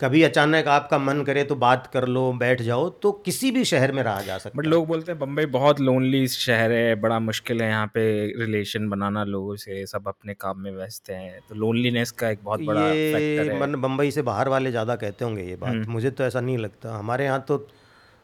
[0.00, 3.92] कभी अचानक आपका मन करे तो बात कर लो बैठ जाओ तो किसी भी शहर
[3.92, 7.62] में रहा जा सकता बट लोग बोलते हैं बम्बई बहुत लोनली शहर है बड़ा मुश्किल
[7.62, 8.04] है यहाँ पे
[8.40, 12.62] रिलेशन बनाना लोगों से सब अपने काम में व्यस्त हैं। तो लोनलीनेस का एक बहुत
[12.62, 15.92] बड़ा फैक्टर ये है। मन बम्बई से बाहर वाले ज़्यादा कहते होंगे ये बात। हम्म।
[15.92, 17.58] मुझे तो ऐसा नहीं लगता। हमारे यहाँ तो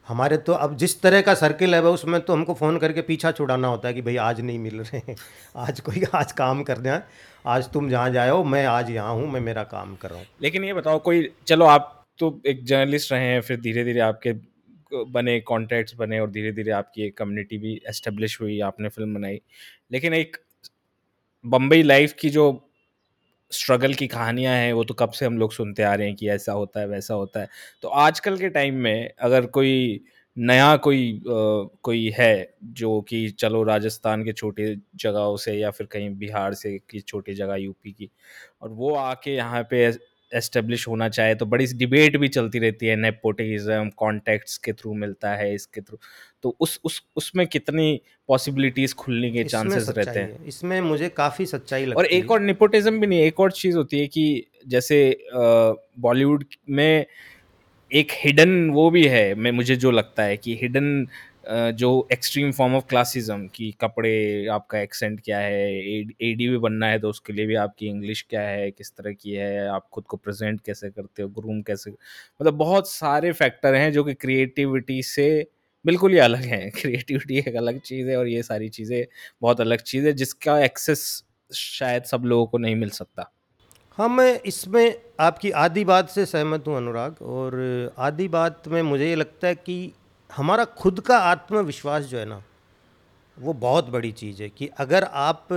[0.09, 3.69] हमारे तो अब जिस तरह का सर्किल है उसमें तो हमको फ़ोन करके पीछा छुड़ाना
[3.69, 5.17] होता है कि भाई आज नहीं मिल रहे हैं।
[5.57, 7.07] आज कोई, आज काम कर है।
[7.47, 10.65] आज तुम जहाँ जाओ मैं आज यहाँ हूँ, मैं मेरा काम कर रहा हूँ। लेकिन
[10.65, 14.33] ये बताओ, कोई, चलो आप तो एक जर्नलिस्ट रहे हैं, फिर धीरे धीरे आपके
[14.95, 19.41] बने कॉन्टैक्ट्स बने और धीरे धीरे आपकी एक कम्युनिटी भी एस्टेब्लिश हुई, आपने फ़िल्म बनाई।
[19.93, 20.37] लेकिन एक
[21.47, 22.72] बम्बई लाइफ की जो
[23.53, 26.29] स्ट्रगल की कहानियाँ हैं वो तो कब से हम लोग सुनते आ रहे हैं कि
[26.31, 27.49] ऐसा होता है वैसा होता है।
[27.83, 30.01] तो आजकल के टाइम में अगर कोई
[30.37, 31.23] नया कोई अ,
[31.83, 32.33] कोई है
[32.75, 37.35] जो कि चलो राजस्थान के छोटे जगहों से या फिर कहीं बिहार से की छोटी
[37.35, 38.11] जगह यूपी की
[38.63, 39.85] और वो आके यहाँ पे
[40.33, 45.35] एस्टेब्लिश होना चाहे तो बड़ी डिबेट भी चलती रहती है नेपोटिज्म कॉन्टेक्ट्स के थ्रू मिलता
[45.37, 45.99] है इसके थ्रू।
[46.43, 50.45] तो उस उस उसमें कितनी पॉसिबिलिटीज खुलने के चांसेस रहते हैं?
[50.47, 53.99] इसमें मुझे काफ़ी सच्चाई लगती और एक और निपोटिज्म भी नहीं एक और चीज़ होती
[53.99, 57.07] है कि जैसे बॉलीवुड में
[57.91, 61.07] एक हिडन वो भी है मैं मुझे जो लगता है कि हिडन
[61.77, 65.69] जो एक्सट्रीम फॉर्म ऑफ़ क्लासिज्म कि कपड़े आपका एक्सेंट क्या है
[66.23, 69.13] ए डी भी बनना है तो उसके लिए भी आपकी इंग्लिश क्या है किस तरह
[69.13, 73.75] की है आप खुद को प्रेजेंट कैसे करते हो ग्रूम कैसे मतलब बहुत सारे फैक्टर
[73.75, 75.29] हैं जो कि क्रिएटिविटी से
[75.85, 79.05] बिल्कुल ही अलग हैं। क्रिएटिविटी एक अलग चीज़ है और ये सारी चीज़ें
[79.43, 81.05] बहुत अलग चीज़ है, जिसका एक्सेस
[81.51, 83.31] शायद सब लोगों को नहीं मिल सकता।
[83.99, 89.09] हाँ मैं इसमें आपकी आधी बात से सहमत हूँ, अनुराग, और आधी बात में मुझे
[89.09, 89.93] ये लगता है कि
[90.31, 92.43] हमारा खुद का आत्मविश्वास जो है ना,
[93.39, 95.49] वो बहुत बड़ी चीज़ है कि अगर आप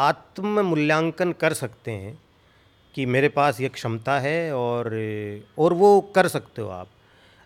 [0.00, 2.18] आत्म मूल्यांकन कर सकते हैं
[2.94, 4.90] कि मेरे पास ये क्षमता है और
[5.58, 6.88] और वो कर सकते हो आप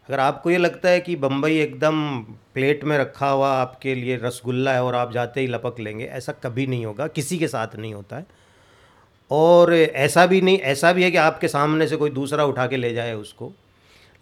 [0.09, 2.19] अगर आपको ये लगता है कि बम्बई एकदम
[2.55, 6.33] प्लेट में रखा हुआ आपके लिए रसगुल्ला है और आप जाते ही लपक लेंगे ऐसा
[6.33, 8.27] कभी नहीं होगा किसी के साथ नहीं होता है।
[9.31, 12.77] और ऐसा भी नहीं ऐसा भी है कि आपके सामने से कोई दूसरा उठा के
[12.77, 13.53] ले जाए उसको।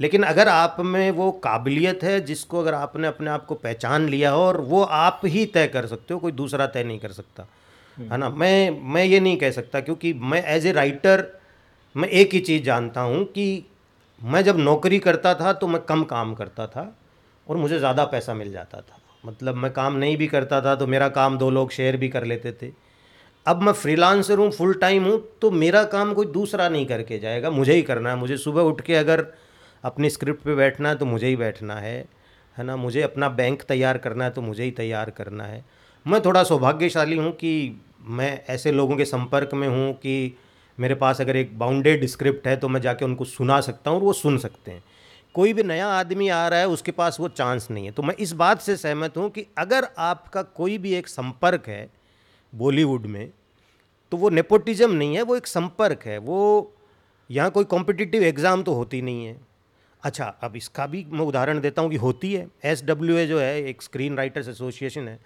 [0.00, 4.30] लेकिन अगर आप में वो काबिलियत है जिसको अगर आपने अपने आप को पहचान लिया
[4.30, 7.46] हो और वो आप ही तय कर सकते हो कोई दूसरा तय नहीं कर सकता।
[7.96, 8.28] है ना?
[8.28, 11.26] मैं मैं ये नहीं कह सकता क्योंकि मैं एज ए राइटर
[11.96, 13.64] मैं एक ही चीज़ जानता हूँ कि
[14.24, 16.82] मैं जब नौकरी करता था तो मैं कम काम करता था
[17.46, 20.86] और मुझे ज़्यादा पैसा मिल जाता था। मतलब मैं काम नहीं भी करता था तो
[20.86, 22.70] मेरा काम दो लोग शेयर भी कर लेते थे।
[23.46, 27.50] अब मैं फ्रीलांसर हूँ फुल टाइम हूँ तो मेरा काम कोई दूसरा नहीं करके जाएगा।
[27.50, 29.26] मुझे ही करना है। मुझे सुबह उठ के अगर
[29.84, 31.96] अपनी स्क्रिप्ट पे बैठना है तो मुझे ही बैठना है।
[32.56, 32.76] है ना?
[32.76, 35.64] मुझे अपना बैंक तैयार करना है तो मुझे ही तैयार करना है।
[36.06, 40.36] मैं थोड़ा सौभाग्यशाली हूँ कि मैं ऐसे लोगों के संपर्क में हूँ कि
[40.78, 44.04] मेरे पास अगर एक बाउंडेड स्क्रिप्ट है तो मैं जाके उनको सुना सकता हूँ और
[44.04, 44.82] वो सुन सकते हैं।
[45.34, 48.14] कोई भी नया आदमी आ रहा है, उसके पास वो चांस नहीं है। तो मैं
[48.16, 51.88] इस बात से सहमत हूँ कि अगर आपका कोई भी एक संपर्क है
[52.52, 53.28] बॉलीवुड में
[54.12, 56.72] तो वो नेपोटिज्म नहीं है, वो एक संपर्क है। वो
[57.30, 59.36] यहाँ कोई कॉम्पिटिटिव एग्ज़ाम तो होती नहीं है।
[60.02, 63.38] अच्छा अब इसका भी मैं उदाहरण देता हूँ कि होती है। एस डब्ल्यू ए जो
[63.40, 65.18] है, एक स्क्रीन राइटर्स एसोसिएशन है।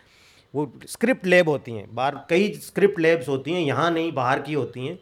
[0.54, 4.54] वो स्क्रिप्ट लैब होती हैं। बाहर कई स्क्रिप्ट लैब्स होती हैं, यहाँ नहीं, बाहर की
[4.54, 4.98] होती हैं।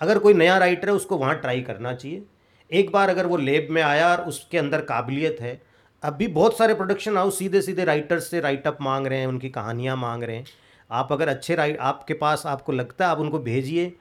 [0.00, 2.22] अगर कोई नया राइटर है, उसको वहाँ ट्राई करना चाहिए।
[2.70, 5.60] एक बार अगर वो लेब में आया और उसके अंदर काबिलियत है
[6.02, 9.96] अभी बहुत सारे प्रोडक्शन हाउस सीधे सीधे राइटर्स से राइटअप मांग रहे हैं, उनकी कहानियाँ
[9.96, 10.44] मांग रहे हैं।
[10.90, 13.92] आप अगर अच्छे राइट आपके पास आपको लगता है, आप उनको भेजिए।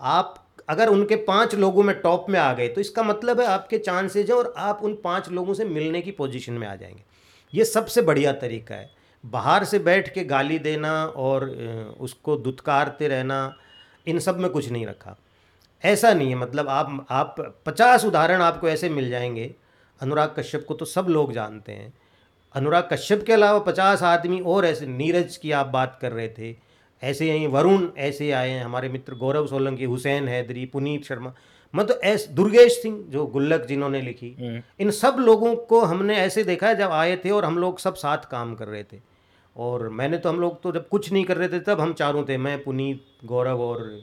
[0.00, 3.78] आप अगर उनके पाँच लोगों में टॉप में आ गए तो इसका मतलब है आपके
[3.78, 7.02] चांसेज हैं और आप उन पाँच लोगों से मिलने की पोजीशन में आ जाएँगे।
[7.52, 8.90] ये सबसे बढ़िया तरीका है।
[9.24, 11.44] बाहर से बैठ के गाली देना और
[12.00, 13.56] उसको दुत्कारते रहना,
[14.06, 15.16] इन सब में कुछ नहीं रखा।
[15.84, 17.34] ऐसा नहीं है मतलब आप आप
[17.66, 19.54] पचास उदाहरण आपको ऐसे मिल जाएँगे।
[20.00, 21.92] अनुराग कश्यप को तो सब लोग जानते हैं।
[22.54, 26.54] अनुराग कश्यप के अलावा पचास आदमी और ऐसे नीरज की आप बात कर रहे थे।
[27.02, 31.32] ऐसे यहीं वरुण ऐसे आए हैं हमारे मित्र गौरव सोलंकी हुसैन हैदरी पुनीत शर्मा
[31.74, 36.44] मतलब ऐस दुर्गेश सिंह जो गुल्लक जिन्होंने लिखी। हम्म। इन सब लोगों को हमने ऐसे
[36.44, 39.00] देखा है जब आए थे और हम लोग सब साथ काम कर रहे थे।
[39.56, 42.24] और मैंने तो हम लोग तो जब कुछ नहीं कर रहे थे तब हम चारों
[42.24, 44.00] थे मैं पुनीत गौरव और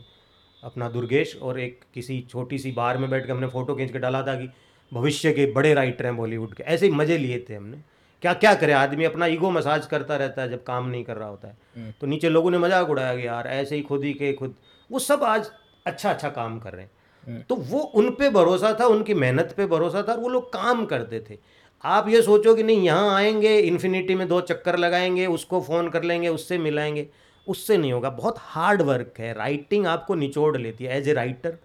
[0.63, 4.00] अपना दुर्गेश और एक किसी छोटी सी बार में बैठ के हमने फ़ोटो खींच के
[4.00, 4.50] डाला था कि
[4.91, 7.78] भविष्य के बड़े राइटर हैं बॉलीवुड के। ऐसे ही मज़े लिए थे हमने।
[8.21, 8.74] क्या क्या करे?
[8.74, 11.93] आदमी अपना ईगो मसाज करता रहता है जब काम नहीं कर रहा होता है। हम्म।
[12.02, 14.56] तो नीचे लोगों ने मज़ाक उड़ाया कि यार ऐसे ही खुद ही के खुद।
[14.89, 15.50] वो सब आज
[15.86, 16.91] अच्छा अच्छा काम कर रहे हैं।
[17.28, 20.54] हम्म। तो वो उन पे भरोसा था उनकी मेहनत पे भरोसा था और वो लोग
[20.54, 21.38] काम करते थे।
[21.84, 26.04] आप ये सोचो कि नहीं यहाँ आएँगे इन्फिनिटी में दो चक्कर लगाएँगे उसको फ़ोन कर
[26.04, 27.08] लेंगे उससे मिलाएँगे।
[27.47, 31.58] उससे नहीं होगा। बहुत हार्ड वर्क है। राइटिंग आपको निचोड़ लेती है एज ए राइटर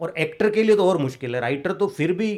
[0.00, 2.30] और एक्टर के लिए तो और मुश्किल है। राइटर तो फिर भी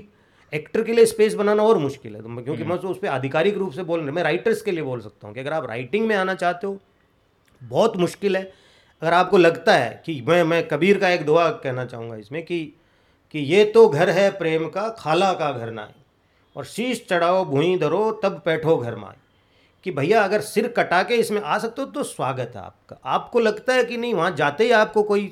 [0.53, 3.57] एक्टर के लिए स्पेस बनाना और मुश्किल है। तो क्योंकि मैं तो उस पर आधिकारिक
[3.57, 6.07] रूप से बोल रहा मैं राइटर्स के लिए बोल सकता हूँ कि अगर आप राइटिंग
[6.07, 6.79] में आना चाहते हो
[7.62, 8.42] बहुत मुश्किल है।
[9.03, 12.62] अगर आपको लगता है कि मैं मैं कबीर का एक दुआ कहना चाहूँगा इसमें कि
[13.35, 15.88] कि ये तो घर है प्रेम का खाला का घर ना
[16.57, 19.16] और शीश चढ़ाओ भूई धरो तब बैठो घर माए
[19.84, 23.40] कि भैया अगर सिर कटा के इसमें आ सकते हो तो स्वागत है आपका। आपको
[23.40, 25.30] लगता है कि नहीं वहाँ जाते ही आपको कोई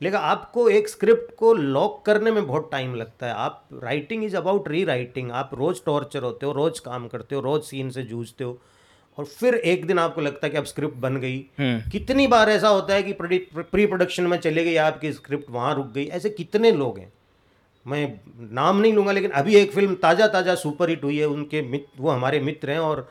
[0.00, 4.36] लेकिन आपको एक स्क्रिप्ट को लॉक करने में बहुत टाइम लगता है। आप writing is
[4.36, 8.02] about rewriting आप रोज़ टॉर्चर होते हो रोज़ काम करते हो रोज़ सीन से
[8.02, 8.58] जूझते हो
[9.18, 11.38] और फिर एक दिन आपको लगता है कि अब स्क्रिप्ट बन गई।
[11.92, 15.86] कितनी बार ऐसा होता है कि प्री प्रोडक्शन में चले गई आपकी स्क्रिप्ट वहाँ रुक
[15.86, 17.12] गई। ऐसे कितने लोग हैं?
[17.86, 18.20] मैं
[18.52, 22.02] नाम नहीं लूँगा लेकिन अभी एक फ़िल्म ताज़ा ताज़ा सुपर हिट हुई है उनके मित्र
[22.02, 23.08] वो हमारे मित्र हैं और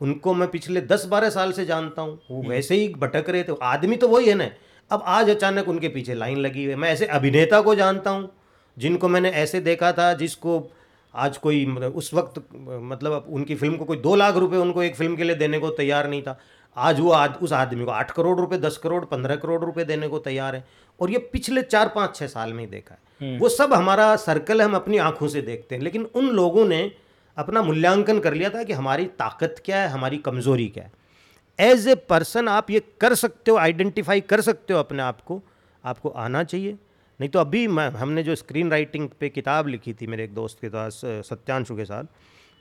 [0.00, 3.54] उनको मैं पिछले दस बारह साल से जानता हूँ। वो वैसे ही भटक रहे थे।
[3.62, 4.48] आदमी तो वही है ना।
[4.90, 8.30] अब आज अचानक उनके पीछे लाइन लगी हुई है। मैं ऐसे अभिनेता को जानता हूँ
[8.76, 10.62] जिनको मैंने ऐसे देखा था जिसको
[11.14, 14.96] आज कोई मतलब उस वक्त मतलब उनकी फ़िल्म को कोई दो लाख रुपए उनको एक
[14.96, 16.38] फ़िल्म के लिए देने को तैयार नहीं था।
[16.76, 20.08] आज वो आद, उस आदमी को आठ करोड़ रुपए दस करोड़ पंद्रह करोड़ रुपए देने
[20.08, 20.64] को तैयार है।
[21.00, 24.62] और ये पिछले चार पाँच छः साल में ही देखा है। वो सब हमारा सर्कल
[24.62, 26.80] हम अपनी आँखों से देखते हैं। लेकिन उन लोगों ने
[27.36, 30.92] अपना मूल्यांकन कर लिया था कि हमारी ताकत क्या है हमारी कमज़ोरी क्या है।
[31.58, 35.40] एज ए पर्सन आप ये कर सकते हो आइडेंटिफाई कर सकते हो अपने आप को।
[35.84, 36.72] आपको आना चाहिए।
[37.20, 40.58] नहीं तो अभी मैं हमने जो स्क्रीन राइटिंग पे किताब लिखी थी मेरे एक दोस्त
[40.60, 42.04] के पास सत्यांशु के साथ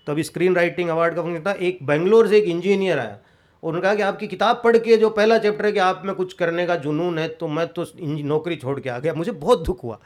[0.08, 3.18] तो अभी स्क्रीन राइटिंग अवार्ड का फ़ंक्शन था। एक बेंगलोर से एक इंजीनियर आया।
[3.64, 6.14] और उन्होंने कहा कि आपकी किताब पढ़ के जो पहला चैप्टर है कि आप में
[6.16, 9.64] कुछ करने का जुनून है तो मैं तो नौकरी छोड़ के आ गया। मुझे बहुत
[9.66, 10.00] दुख हुआ।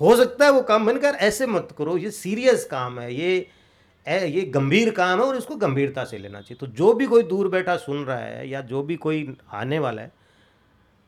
[0.00, 3.46] हो सकता है वो काम मैंने कहा ऐसे मत करो ये सीरियस काम है। ये
[4.08, 7.48] ये गंभीर काम है और इसको गंभीरता से लेना चाहिए। तो जो भी कोई दूर
[7.48, 10.12] बैठा सुन रहा है या जो भी कोई आने वाला है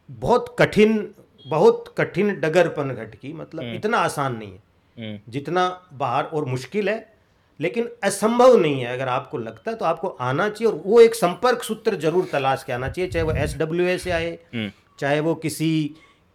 [0.09, 1.09] बहुत कठिन
[1.47, 6.99] बहुत कठिन डगरपन घट की मतलब इतना आसान नहीं है। जितना बाहर और मुश्किल है
[7.61, 11.15] लेकिन असंभव नहीं है। अगर आपको लगता है तो आपको आना चाहिए और वो एक
[11.15, 15.21] संपर्क सूत्र ज़रूर तलाश के आना चाहिए चाहे वो एस डब्ल्यू ए से आए चाहे
[15.21, 15.71] वो किसी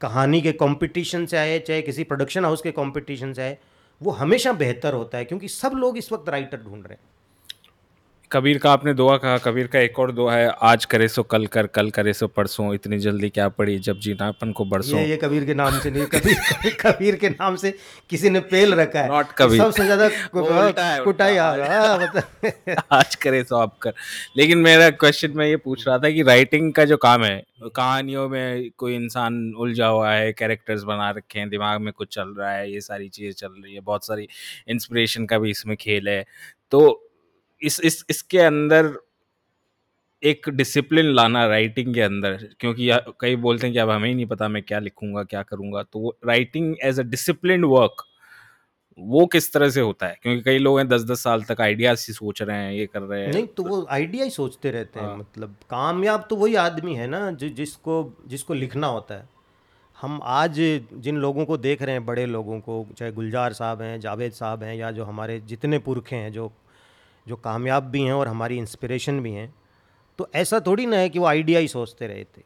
[0.01, 3.57] कहानी के कंपटीशन से आए चाहे किसी प्रोडक्शन हाउस के कंपटीशन से आए।
[4.01, 7.14] वो हमेशा बेहतर होता है क्योंकि सब लोग इस वक्त राइटर ढूंढ रहे हैं।
[8.35, 11.45] कबीर का आपने दुआ कहा कबीर का एक और दुआ है आज करे सो कल
[11.47, 15.17] कर कल करे सो परसों इतनी जल्दी क्या पड़ी जब जीनापन को बरसों। ये, ये
[15.17, 17.73] कबीर के नाम से नहीं कबीर कबीर के नाम से
[18.09, 20.09] किसी ने पेल रखा है। नॉट कबीर। सबसे ज़्यादा
[21.03, 23.93] कुटाई आ रहा मतलब। आज करे सो आप कर।
[24.37, 28.27] लेकिन मेरा क्वेश्चन मैं ये पूछ रहा था कि राइटिंग का जो काम है कहानियों
[28.29, 32.51] में कोई इंसान उलझा हुआ है कैरेक्टर्स बना रखे हैं दिमाग में कुछ चल रहा
[32.51, 34.27] है ये सारी चीज़ें चल रही है बहुत सारी
[34.67, 36.25] इंस्पिरेशन का भी इसमें खेल है
[36.71, 37.04] तो
[37.61, 38.93] इस इस इसके अंदर
[40.23, 42.89] एक डिसिप्लिन लाना राइटिंग के अंदर क्योंकि
[43.21, 45.99] कई बोलते हैं कि अब हमें ही नहीं पता मैं क्या लिखूँगा क्या करूँगा तो
[45.99, 48.03] वो writing as a discipline work
[48.99, 50.17] वो किस तरह से होता है?
[50.21, 53.01] क्योंकि कई लोग हैं दस दस साल तक आइडियाज़ ही सोच रहे हैं ये कर
[53.01, 56.55] रहे हैं। नहीं तो वो आइडिया ही सोचते रहते हैं हाँ। मतलब कामयाब तो वही
[56.55, 59.27] आदमी है ना जि, जिसको जिसको लिखना होता है।
[59.97, 60.59] हम आज
[60.93, 64.63] जिन लोगों को देख रहे हैं बड़े लोगों को चाहे गुलजार साहब हैं जावेद साहब
[64.63, 66.51] हैं या जो हमारे जितने पुरखे हैं जो
[67.27, 69.53] जो कामयाब भी हैं और हमारी इंस्पिरेशन भी हैं
[70.19, 72.41] तो ऐसा थोड़ी ना है कि वो आइडिया ही सोचते रहे थे।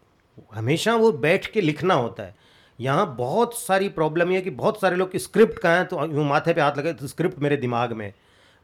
[0.53, 2.35] हमेशा वो बैठ के लिखना होता है।
[2.79, 6.25] यहाँ बहुत सारी प्रॉब्लम ये कि बहुत सारे लोग की स्क्रिप्ट का है तो यूँ
[6.25, 8.13] माथे पे हाथ लगे तो स्क्रिप्ट मेरे दिमाग में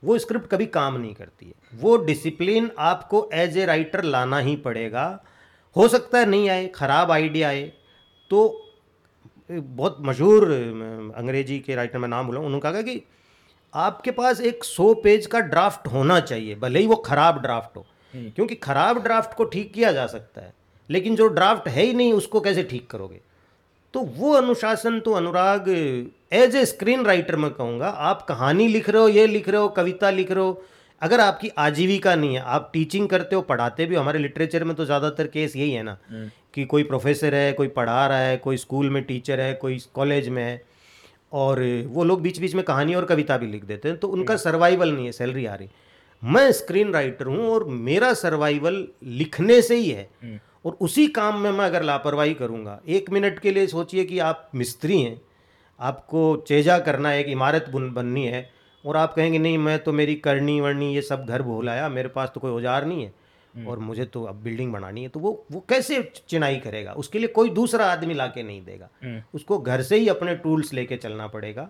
[0.03, 4.55] वो स्क्रिप्ट कभी काम नहीं करती है। वो डिसिप्लिन आपको एज ए राइटर लाना ही
[4.57, 5.07] पड़ेगा।
[5.75, 7.71] हो सकता है नहीं आए, ख़राब आइडिया आए
[8.31, 8.61] तो
[9.49, 10.43] बहुत मशहूर
[11.17, 13.01] अंग्रेज़ी के राइटर में नाम बोला उन्होंने कहा कि
[13.73, 17.85] आपके पास एक सौ पेज का ड्राफ्ट होना चाहिए भले ही वो ख़राब ड्राफ्ट हो
[18.13, 20.53] हम्म। क्योंकि ख़राब ड्राफ्ट को ठीक किया जा सकता है
[20.89, 23.19] लेकिन जो ड्राफ्ट है ही नहीं उसको कैसे ठीक करोगे
[23.93, 25.69] तो वो अनुशासन तो Anurag
[26.33, 29.67] as a screen writer मैं कहूँगा आप कहानी लिख रहे हो ये लिख रहे हो
[29.71, 30.63] कविता लिख रहे हो
[31.01, 34.75] अगर आपकी आजीविका नहीं है आप टीचिंग करते हो पढ़ाते भी हो हमारे लिटरेचर में
[34.75, 38.37] तो ज़्यादातर केस यही है ना हम्म। कि कोई प्रोफेसर है कोई पढ़ा रहा है
[38.37, 40.61] कोई स्कूल में टीचर है कोई कॉलेज में है
[41.35, 44.35] और वो लोग बीच बीच में कहानी और कविता भी लिख देते हैं तो उनका
[44.37, 45.69] सर्वाइवल नहीं है सैलरी आ रही
[46.23, 51.39] मैं स्क्रीन राइटर हूँ और मेरा सर्वाइवल लिखने से ही है हम्म। और उसी काम
[51.39, 55.19] में मैं अगर लापरवाही करूँगा एक मिनट के लिए सोचिए कि आप मिस्त्री हैं
[55.79, 58.49] आपको चेजा करना है एक इमारत बन बननी है
[58.83, 62.09] और आप कहेंगे नहीं मैं तो मेरी करनी वरनी ये सब घर भूल आया मेरे
[62.09, 63.24] पास तो कोई औज़ार नहीं है हम्म।
[63.67, 66.93] और मुझे तो अब बिल्डिंग बनानी है तो वो वो कैसे चिनाई करेगा?
[66.93, 70.35] उसके लिए कोई दूसरा आदमी ला के नहीं देगा। हम्म। उसको घर से ही अपने
[70.35, 71.69] टूल्स लेके चलना पड़ेगा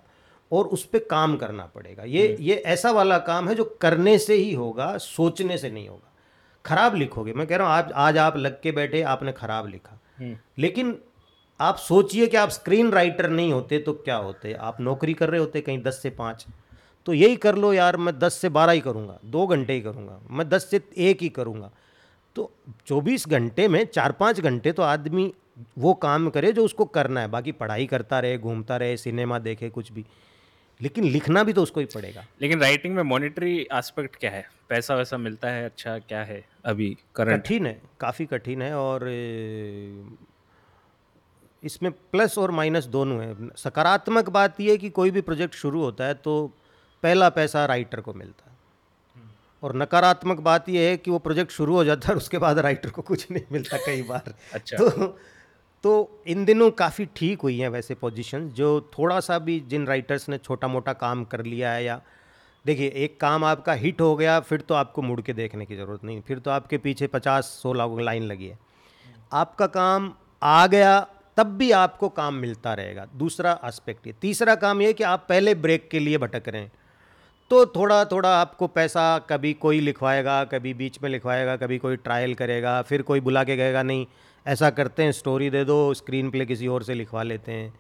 [0.51, 4.17] और उस पर काम करना पड़ेगा। ये हम्म। ये ऐसा वाला काम है जो करने
[4.19, 6.11] से ही होगा सोचने से नहीं होगा।
[6.65, 9.99] खराब लिखोगे। मैं कह रहा हूँ आज आज आप लग के बैठे आपने खराब लिखा।
[10.19, 10.97] हम्म, लेकिन
[11.59, 14.53] आप सोचिए कि आप स्क्रीन राइटर नहीं होते तो क्या होते?
[14.53, 16.45] आप नौकरी कर रहे होते कहीं दस से पाँच।
[17.05, 20.19] तो यही कर लो यार मैं दस से बारह ही करूँगा दो घंटे ही करूँगा
[20.29, 21.71] मैं दस से एक ही करूँगा।
[22.35, 22.51] तो
[22.87, 25.33] चौबीस घंटे में चार पाँच घंटे तो आदमी
[25.77, 29.69] वो काम करे जो उसको करना है बाकी पढ़ाई करता रहे घूमता रहे सिनेमा देखे
[29.69, 30.05] कुछ भी।
[30.79, 34.43] लेकिन लिखना भी तो उसको ही पड़ेगा। लेकिन राइटिंग में मॉनिटरी एस्पेक्ट क्या है?
[34.69, 39.07] पैसा वैसा मिलता है अच्छा क्या है अभी करंट कठिन है काफ़ी कठिन है और
[41.63, 45.81] इसमें प्लस और माइनस दोनों है। सकारात्मक बात यह है कि कोई भी प्रोजेक्ट शुरू
[45.81, 46.35] होता है तो
[47.05, 48.53] पहला पैसा राइटर को मिलता है।
[49.63, 52.59] और नकारात्मक बात यह है कि वो प्रोजेक्ट शुरू हो जाता है और उसके बाद
[52.59, 55.07] राइटर को कुछ नहीं मिलता कई बार। अच्छा। तो
[55.83, 60.29] तो इन दिनों काफ़ी ठीक हुई हैं वैसे पोजीशन जो थोड़ा सा भी जिन राइटर्स
[60.29, 62.01] ने छोटा मोटा काम कर लिया है या
[62.65, 66.03] देखिए एक काम आपका हिट हो गया फिर तो आपको मुड़ के देखने की ज़रूरत
[66.03, 68.57] नहीं फिर तो आपके पीछे पचास सोलह लाइन लगी है।
[69.33, 70.99] आपका काम आ गया
[71.37, 75.55] तब भी आपको काम मिलता रहेगा। दूसरा एस्पेक्ट ये। तीसरा काम ये कि आप पहले
[75.55, 76.71] ब्रेक के लिए भटक रहे हैं।
[77.49, 82.33] तो थोड़ा थोड़ा आपको पैसा कभी कोई लिखवाएगा कभी बीच में लिखवाएगा कभी कोई ट्रायल
[82.33, 84.05] करेगा फिर कोई बुला के कहेगा नहीं
[84.45, 87.73] ऐसा करते हैं स्टोरी दे दो स्क्रीन प्ले किसी और से लिखवा लेते हैं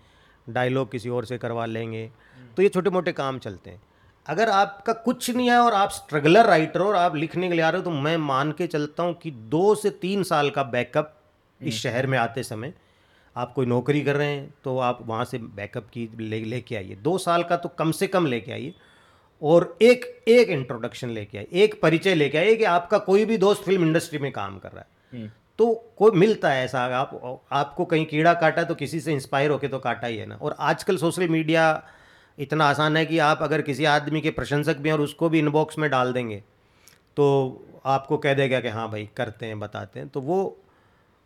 [0.49, 2.09] डायलॉग किसी और से करवा लेंगे।
[2.57, 3.81] तो ये छोटे मोटे काम चलते हैं।
[4.25, 7.63] अगर आपका कुछ नहीं है और आप स्ट्रगलर राइटर हो और आप लिखने के लिए
[7.63, 10.63] आ रहे हो तो मैं मान के चलता हूँ कि दो से तीन साल का
[10.63, 11.13] बैकअप
[11.61, 12.73] इस शहर में आते समय
[13.35, 16.95] आप कोई नौकरी कर रहे हैं तो आप वहाँ से बैकअप की ले लेके आइए।
[16.95, 18.73] दो साल का तो कम से कम लेके आइए।
[19.41, 23.63] और एक एक इंट्रोडक्शन लेके आए एक परिचय लेके आए कि आपका कोई भी दोस्त
[23.63, 25.29] फ़िल्म इंडस्ट्री में काम कर रहा है। हम्म,
[25.59, 29.67] तो कोई मिलता है ऐसा आप आपको कहीं कीड़ा काटा तो किसी से इंस्पायर होके
[29.67, 31.83] तो काटा ही है ना। और आजकल सोशल मीडिया
[32.37, 35.39] इतना आसान है कि आप अगर किसी आदमी के प्रशंसक भी हैं और उसको भी
[35.39, 36.43] इनबॉक्स में डाल देंगे
[37.17, 37.25] तो
[37.85, 40.57] आपको कह देगा कि हाँ भाई करते हैं बताते हैं। तो वो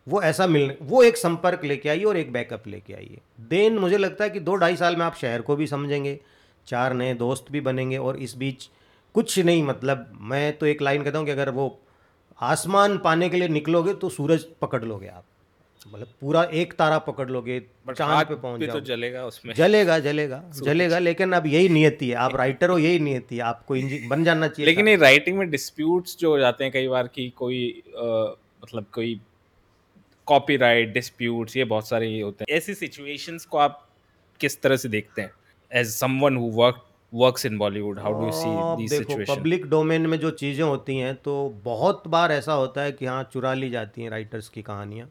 [0.08, 3.18] वो ऐसा मिल वो एक संपर्क लेके आइए और एक बैकअप लेके आइए।
[3.50, 6.20] देन मुझे लगता है कि दो ढाई साल में आप शहर को भी समझेंगे
[6.68, 8.70] चार नए दोस्त भी बनेंगे और इस बीच
[9.14, 11.80] कुछ नहीं मतलब मैं तो एक लाइन कहता हूँ कि अगर वो
[12.40, 15.24] आसमान पाने के लिए निकलोगे तो सूरज पकड़ लोगे आप।
[15.88, 17.60] मतलब पूरा एक तारा पकड़ लोगे
[17.98, 22.16] चाँद पे पहुँच भी तो जलेगा उसमें। जलेगा जलेगा जलेगा लेकिन अब यही नियति है
[22.16, 23.76] आप राइटर हो यही नियति है आपको
[24.10, 27.30] बन जाना चाहिए लेकिन ये राइटिंग में डिस्प्यूट्स जो हो जाते हैं कई बार कि
[27.30, 29.20] कोई अ, मतलब कोई
[30.28, 33.88] कॉपीराइट डिस्प्यूट्स ये बहुत सारे ये होते हैं। ऐसी सिचुएशंस को आप
[34.40, 35.32] किस तरह से देखते हैं?
[35.72, 40.20] As someone who work works in Bollywood how do see this situation public domain में
[40.20, 44.02] जो चीज़ें होती हैं तो बहुत बार ऐसा होता है कि हाँ चुरा ली जाती
[44.02, 45.10] हैं राइटर्स की कहानियाँ।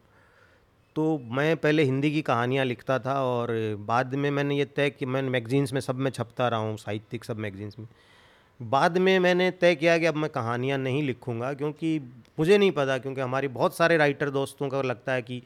[0.96, 3.50] तो मैं पहले हिंदी की कहानियाँ लिखता था और
[3.80, 7.24] बाद में मैंने ये तय कि मैं मैगजीन्स में सब में छपता रहा हूँ साहित्यिक
[7.24, 7.86] सब मैगजीन्स में।
[8.60, 11.98] बाद में मैंने तय किया कि अब मैं कहानियाँ नहीं लिखूँगा क्योंकि
[12.38, 15.42] मुझे नहीं पता क्योंकि हमारी बहुत सारे राइटर दोस्तों का लगता है कि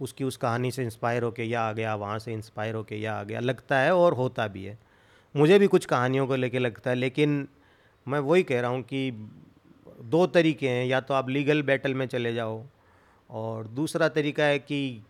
[0.00, 3.22] उसकी उस कहानी से इंस्पायर होके या आ गया, वहाँ से इंस्पायर होके या आ
[3.22, 4.78] गया, लगता है और होता भी है।
[5.34, 7.46] मुझे भी कुछ कहानियों को लेके लगता है, लेकिन
[8.06, 9.10] मैं वही कह रहा हूँ कि
[10.02, 12.62] दो तरीके हैं, या तो आप लीगल बैटल में चले जाओ,
[13.30, 15.02] और दूसरा तरीका है कि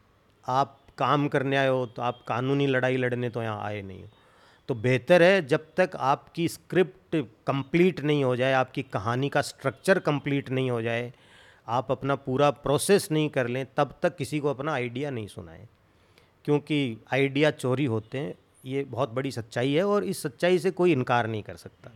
[0.45, 4.09] आप काम करने आए हो तो आप कानूनी लड़ाई लड़ने तो यहाँ आए नहीं हो।
[4.69, 7.17] तो बेहतर है जब तक आपकी स्क्रिप्ट
[7.47, 11.13] कंप्लीट नहीं हो जाए, आपकी कहानी का स्ट्रक्चर कंप्लीट नहीं हो जाए
[11.69, 15.67] आप अपना पूरा प्रोसेस नहीं कर लें, तब तक किसी को अपना आइडिया नहीं सुनाएँ।
[16.45, 18.35] क्योंकि आइडिया चोरी होते हैं,
[18.65, 21.91] ये बहुत बड़ी सच्चाई है और इस सच्चाई से कोई इनकार नहीं कर सकता।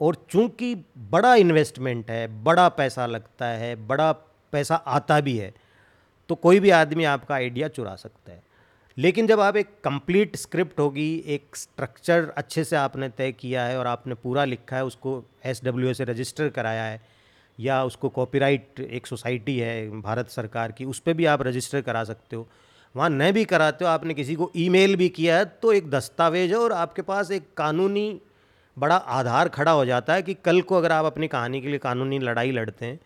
[0.00, 4.12] और चूँकि बड़ा इन्वेस्टमेंट है, बड़ा पैसा लगता है, बड़ा
[4.52, 5.52] पैसा आता भी है
[6.28, 8.42] तो कोई भी आदमी आपका आइडिया चुरा सकता है।
[8.98, 13.78] लेकिन जब आप एक कंप्लीट स्क्रिप्ट होगी, एक स्ट्रक्चर अच्छे से आपने तय किया है
[13.78, 17.00] और आपने पूरा लिखा है, उसको एस डब्ल्यू से रजिस्टर कराया है
[17.60, 22.04] या उसको कॉपीराइट एक सोसाइटी है, भारत सरकार की, उस पर भी आप रजिस्टर करा
[22.04, 22.48] सकते हो।
[22.94, 26.50] वहाँ न भी कराते हो, आपने किसी को ईमेल भी किया है तो एक दस्तावेज़
[26.50, 28.20] है और आपके पास एक कानूनी
[28.76, 31.78] बड़ा आधार खड़ा हो जाता है कि कल को अगर आप अपनी कहानी के लिए
[31.78, 32.98] कानूनी लड़ाई लड़ते हैं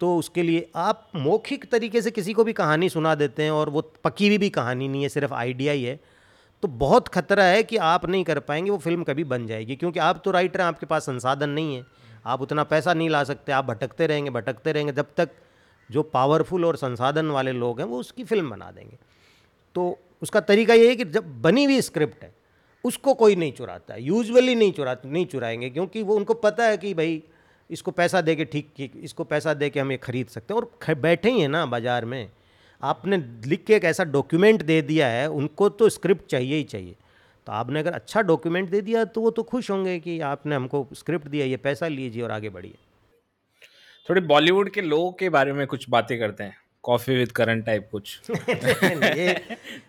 [0.00, 3.68] तो उसके लिए आप मौखिक तरीके से किसी को भी कहानी सुना देते हैं और
[3.70, 5.98] वो पकी हुई भी कहानी नहीं है, सिर्फ़ आइडिया ही है।
[6.62, 9.98] तो बहुत खतरा है कि आप नहीं कर पाएँगे, वो फ़िल्म कभी बन जाएगी, क्योंकि
[9.98, 11.82] आप तो राइटर हैं, आपके पास संसाधन नहीं है।
[12.24, 15.30] आप उतना पैसा नहीं ला सकते, आप भटकते रहेंगे भटकते रहेंगे, जब तक
[15.90, 18.96] जो पावरफुल और संसाधन वाले लोग हैं, वो उसकी फ़िल्म बना देंगे।
[19.76, 22.32] तो उसका तरीका ये है कि जब बनी हुई स्क्रिप्ट है,
[22.84, 26.94] उसको कोई नहीं चुराता यूजुअली नहीं चुरा, नहीं चुराएँगे, क्योंकि वो उनको पता है कि
[26.94, 27.22] भाई,
[27.70, 30.60] इसको पैसा दे के ठीक ठीक इसको पैसा दे के हम ये खरीद सकते हैं।
[30.60, 32.30] और बैठे ही हैं ना बाज़ार में,
[32.82, 33.16] आपने
[33.46, 36.96] लिख के एक ऐसा डॉक्यूमेंट दे दिया है, उनको तो स्क्रिप्ट चाहिए ही चाहिए।
[37.46, 40.88] तो आपने अगर अच्छा डॉक्यूमेंट दे दिया तो वो तो खुश होंगे कि आपने हमको
[40.94, 42.74] स्क्रिप्ट दिया ये पैसा लीजिए और आगे बढ़िए।
[44.08, 47.88] थोड़े बॉलीवुड के लोगों के बारे में कुछ बातें करते हैं। कॉफ़ी विद करंट टाइप
[47.92, 49.28] कुछ। ये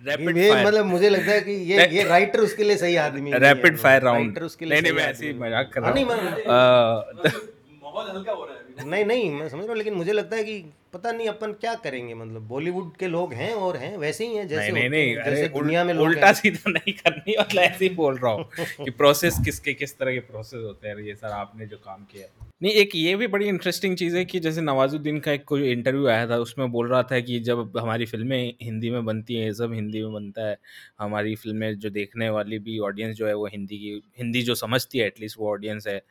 [0.03, 3.39] रैपिड ये मतलब मुझे लगता है कि ये ये राइटर उसके लिए सही आदमी है।
[3.39, 5.95] रैपिड फायर राउंड राइटर उसके लिए नहीं नहीं मैं ऐसे ही मज़ाक कर हाँ, रहा
[5.95, 7.33] नहीं, हूँ। मैं-
[7.83, 10.43] माहौल हल्का हो रहा है नहीं नहीं मैं समझ रहा हूँ लेकिन मुझे लगता है
[10.43, 10.63] कि
[10.95, 14.47] पता नहीं अपन क्या करेंगे मतलब बॉलीवुड के लोग हैं और हैं वैसे ही हैं
[14.47, 17.95] जैसे नहीं नहीं नहीं जैसे दुनिया में लोग उल्टा सीधा नहीं करनी मतलब ऐसे ही
[17.95, 18.45] बोल रहा हूँ
[18.85, 22.27] कि प्रोसेस किसके किस तरह के प्रोसेस होते हैं ये सर आपने जो काम किया।
[22.61, 26.07] नहीं एक ये भी बड़ी इंटरेस्टिंग चीज़ है कि जैसे नवाजुद्दीन का एक कोई इंटरव्यू
[26.07, 29.73] आया था उसमें बोल रहा था कि जब हमारी फ़िल्में हिंदी में बनती हैं सब
[29.73, 30.57] हिंदी में बनता है
[30.99, 34.99] हमारी फ़िल्में जो देखने वाली भी ऑडियंस जो है वो हिंदी की हिंदी जो समझती
[34.99, 36.01] है एटलीस्ट वो ऑडियंस है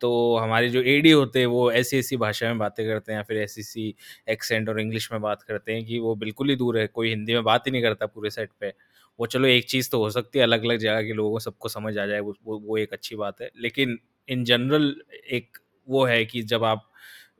[0.00, 3.22] तो हमारे जो एडी होते हैं वो ऐसी ऐसी भाषा में बातें करते हैं या
[3.22, 3.94] फिर ऐसी ऐसी
[4.28, 7.34] एक्सेंट और इंग्लिश में बात करते हैं कि वो बिल्कुल ही दूर है कोई हिंदी
[7.34, 8.72] में बात ही नहीं करता पूरे सेट पे।
[9.18, 11.68] वो चलो एक चीज़ तो हो सकती है अलग अलग जगह के लोगों को सबको
[11.68, 14.94] समझ आ जाए वो वो, एक अच्छी बात है। लेकिन इन जनरल
[15.32, 16.90] एक वो है कि जब आप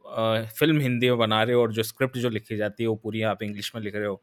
[0.09, 2.95] अ, फ़िल्म हिंदी में बना रहे हो और जो स्क्रिप्ट जो लिखी जाती है वो
[2.97, 4.23] पूरी आप इंग्लिश में लिख रहे हो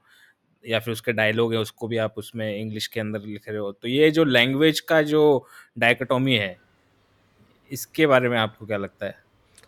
[0.65, 3.71] या फिर उसके डायलॉग है उसको भी आप उसमें इंग्लिश के अंदर लिख रहे हो
[3.71, 5.23] तो ये जो लैंग्वेज का जो
[5.77, 6.57] डायकोटोमी है
[7.71, 9.23] इसके बारे में आपको क्या लगता है?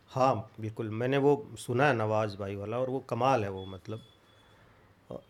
[0.10, 4.02] हाँ बिल्कुल। मैंने वो सुना है नवाज़ भाई वाला और वो कमाल है वो मतलब।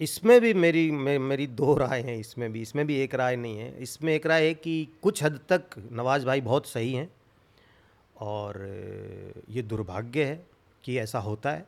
[0.02, 3.58] इसमें भी मेरी मे, मेरी दो राय हैं इसमें भी। इसमें भी एक राय नहीं
[3.58, 7.10] है। इसमें एक राय है कि कुछ हद तक नवाज़ भाई बहुत सही हैं
[8.22, 8.62] और
[9.50, 10.46] ये दुर्भाग्य है
[10.84, 11.66] कि ऐसा होता है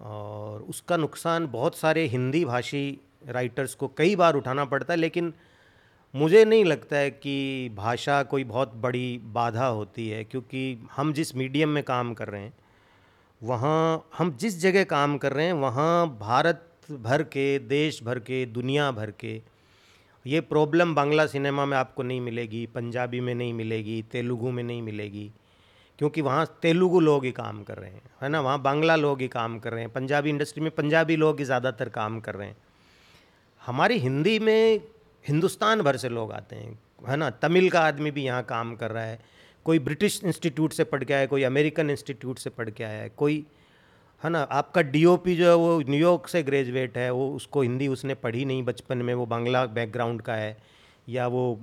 [0.00, 5.32] और उसका नुकसान बहुत सारे हिंदी भाषी राइटर्स को कई बार उठाना पड़ता है लेकिन
[6.14, 11.36] मुझे नहीं लगता है कि भाषा कोई बहुत बड़ी बाधा होती है, क्योंकि हम जिस
[11.36, 12.52] मीडियम में काम कर रहे हैं,
[13.42, 18.44] वहाँ हम जिस जगह काम कर रहे हैं, वहाँ भारत भर के, देश भर के,
[18.46, 19.40] दुनिया भर के,
[20.26, 24.82] ये प्रॉब्लम बांग्ला सिनेमा में आपको नहीं मिलेगी, पंजाबी में नहीं मिलेगी, तेलुगु में नहीं
[24.82, 25.30] मिलेगी,
[25.98, 28.40] क्योंकि वहाँ तेलुगु लोग ही काम कर रहे हैं, है ना?
[28.40, 31.88] वहाँ बांग्ला लोग ही काम कर रहे हैं, पंजाबी इंडस्ट्री में पंजाबी लोग ही ज़्यादातर
[31.88, 32.56] काम कर रहे हैं।
[33.62, 34.80] हमारी हिंदी में
[35.24, 37.30] हिंदुस्तान भर से लोग आते हैं, है ना?
[37.30, 39.18] तमिल का आदमी भी यहाँ काम कर रहा है।
[39.66, 43.00] कोई ब्रिटिश इंस्टीट्यूट से पढ़ के आया है, कोई अमेरिकन इंस्टीट्यूट से पढ़ के आया
[43.02, 43.44] है, कोई,
[44.22, 44.42] है ना?
[44.42, 48.62] आपका डीओपी जो है वो न्यूयॉर्क से ग्रेजुएट है, वो उसको हिंदी उसने पढ़ी नहीं
[48.62, 50.56] बचपन में, वो बांग्ला बैकग्राउंड का है,
[51.08, 51.60] या वो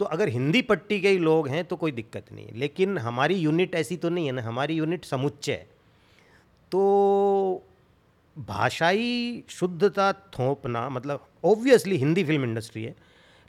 [0.00, 3.74] तो अगर हिंदी पट्टी के ही लोग हैं तो कोई दिक्कत नहीं लेकिन हमारी यूनिट
[3.74, 5.66] ऐसी तो नहीं है ना, हमारी यूनिट समुच्चय है।
[6.72, 7.62] तो
[8.36, 12.94] भाषाई शुद्धता थोपना मतलब ऑब्वियसली हिंदी फ़िल्म इंडस्ट्री है,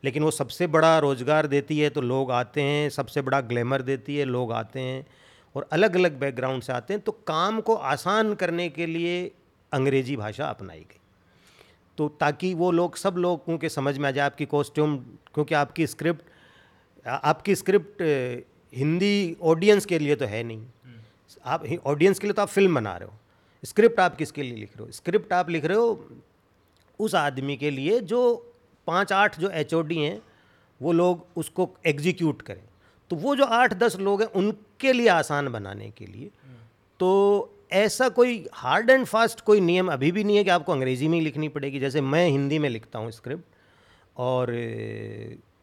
[0.03, 4.17] लेकिन वो सबसे बड़ा रोज़गार देती है तो लोग आते हैं, सबसे बड़ा ग्लैमर देती
[4.17, 5.05] है, लोग आते हैं
[5.55, 9.31] और अलग अलग बैकग्राउंड से आते हैं तो काम को आसान करने के लिए
[9.71, 10.99] अंग्रेज़ी भाषा अपनाई गई।
[11.97, 14.97] तो ताकि वो लोग, सब लोगों के समझ में आ जाए आपकी कॉस्ट्यूम
[15.33, 16.31] क्योंकि आपकी स्क्रिप्ट
[17.05, 18.01] आपकी स्क्रिप्ट
[18.73, 20.65] हिंदी ऑडियंस के लिए तो है नहीं।
[21.45, 23.13] आप ऑडियंस के लिए तो आप फ़िल्म बना रहे हो।
[23.63, 24.91] स्क्रिप्ट आप किसके लिए लिख रहे हो?
[24.91, 26.07] स्क्रिप्ट आप लिख रहे हो
[26.99, 28.21] उस आदमी के लिए जो
[28.87, 30.21] पाँच आठ जो एचओडी हैं,
[30.81, 32.63] वो लोग उसको एग्जीक्यूट करें।
[33.11, 36.29] तो वो जो आठ दस लोग हैं, उनके लिए आसान बनाने के लिए
[36.99, 41.07] तो ऐसा कोई हार्ड एंड फास्ट कोई नियम अभी भी नहीं है कि आपको अंग्रेज़ी
[41.07, 43.43] में ही लिखनी पड़ेगी, जैसे मैं हिंदी में लिखता हूँ स्क्रिप्ट।
[44.17, 44.53] और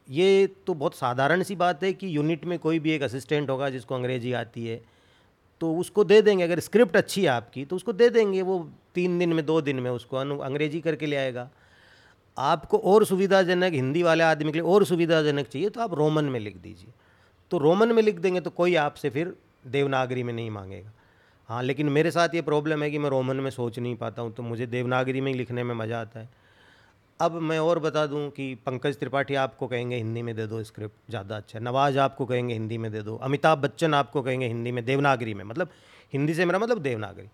[0.09, 3.69] ये तो बहुत साधारण सी बात है कि यूनिट में कोई भी एक असिस्टेंट होगा
[3.71, 4.81] जिसको अंग्रेज़ी आती है
[5.61, 9.19] तो उसको दे देंगे, अगर स्क्रिप्ट अच्छी है आपकी तो उसको दे देंगे, वो तीन
[9.19, 11.49] दिन में, दो दिन में उसको अंग्रेज़ी करके ले आएगा।
[12.37, 16.41] आपको और सुविधाजनक, हिंदी वाले आदमी के लिए और सुविधाजनक चाहिए तो आप रोमन में
[16.41, 16.93] लिख दीजिए।
[17.51, 19.35] तो रोमन में लिख देंगे तो कोई आपसे फिर
[19.67, 20.93] देवनागरी में नहीं मांगेगा।
[21.49, 24.33] हाँ लेकिन मेरे साथ ये प्रॉब्लम है कि मैं रोमन में सोच नहीं पाता हूँ
[24.35, 26.29] तो मुझे देवनागरी में ही लिखने में मज़ा आता है।
[27.21, 31.11] अब मैं और बता दूँ कि पंकज त्रिपाठी आपको कहेंगे हिंदी में दे दो स्क्रिप्ट
[31.11, 34.85] ज़्यादा अच्छा नवाज़ आपको कहेंगे हिंदी में दे दो। अमिताभ बच्चन आपको कहेंगे हिंदी में,
[34.85, 35.71] देवनागरी में। मतलब
[36.13, 37.29] हिंदी से मेरा मतलब देवनागरी।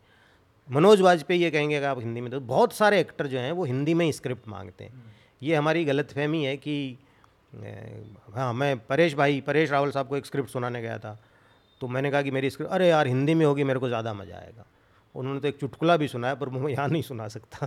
[0.68, 3.64] मनोज वाजपेयी ये कहेंगे कि आप हिंदी में दो बहुत सारे एक्टर जो हैं, वो
[3.64, 6.98] हिंदी में स्क्रिप्ट मांगते हैं। ये हमारी गलतफहमी है कि
[8.34, 11.18] हाँ मैं परेश भाई, परेश रावल साहब को एक स्क्रिप्ट सुनाने गया था।
[11.80, 14.36] तो मैंने कहा कि मेरी स्क्रिप्ट अरे यार, हिंदी में होगी, मेरे को ज़्यादा मज़ा
[14.36, 14.66] आएगा।
[15.14, 17.66] उन्होंने तो एक चुटकुला भी सुनाया, पर मैं यहाँ नहीं सुना सकता।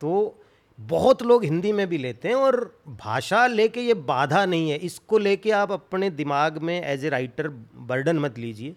[0.00, 0.44] तो
[0.78, 2.56] बहुत लोग हिंदी में भी लेते हैं और
[2.98, 7.48] भाषा लेके ये बाधा नहीं है। इसको लेके आप अपने दिमाग में एज ए राइटर
[7.48, 8.74] बर्डन मत लीजिए।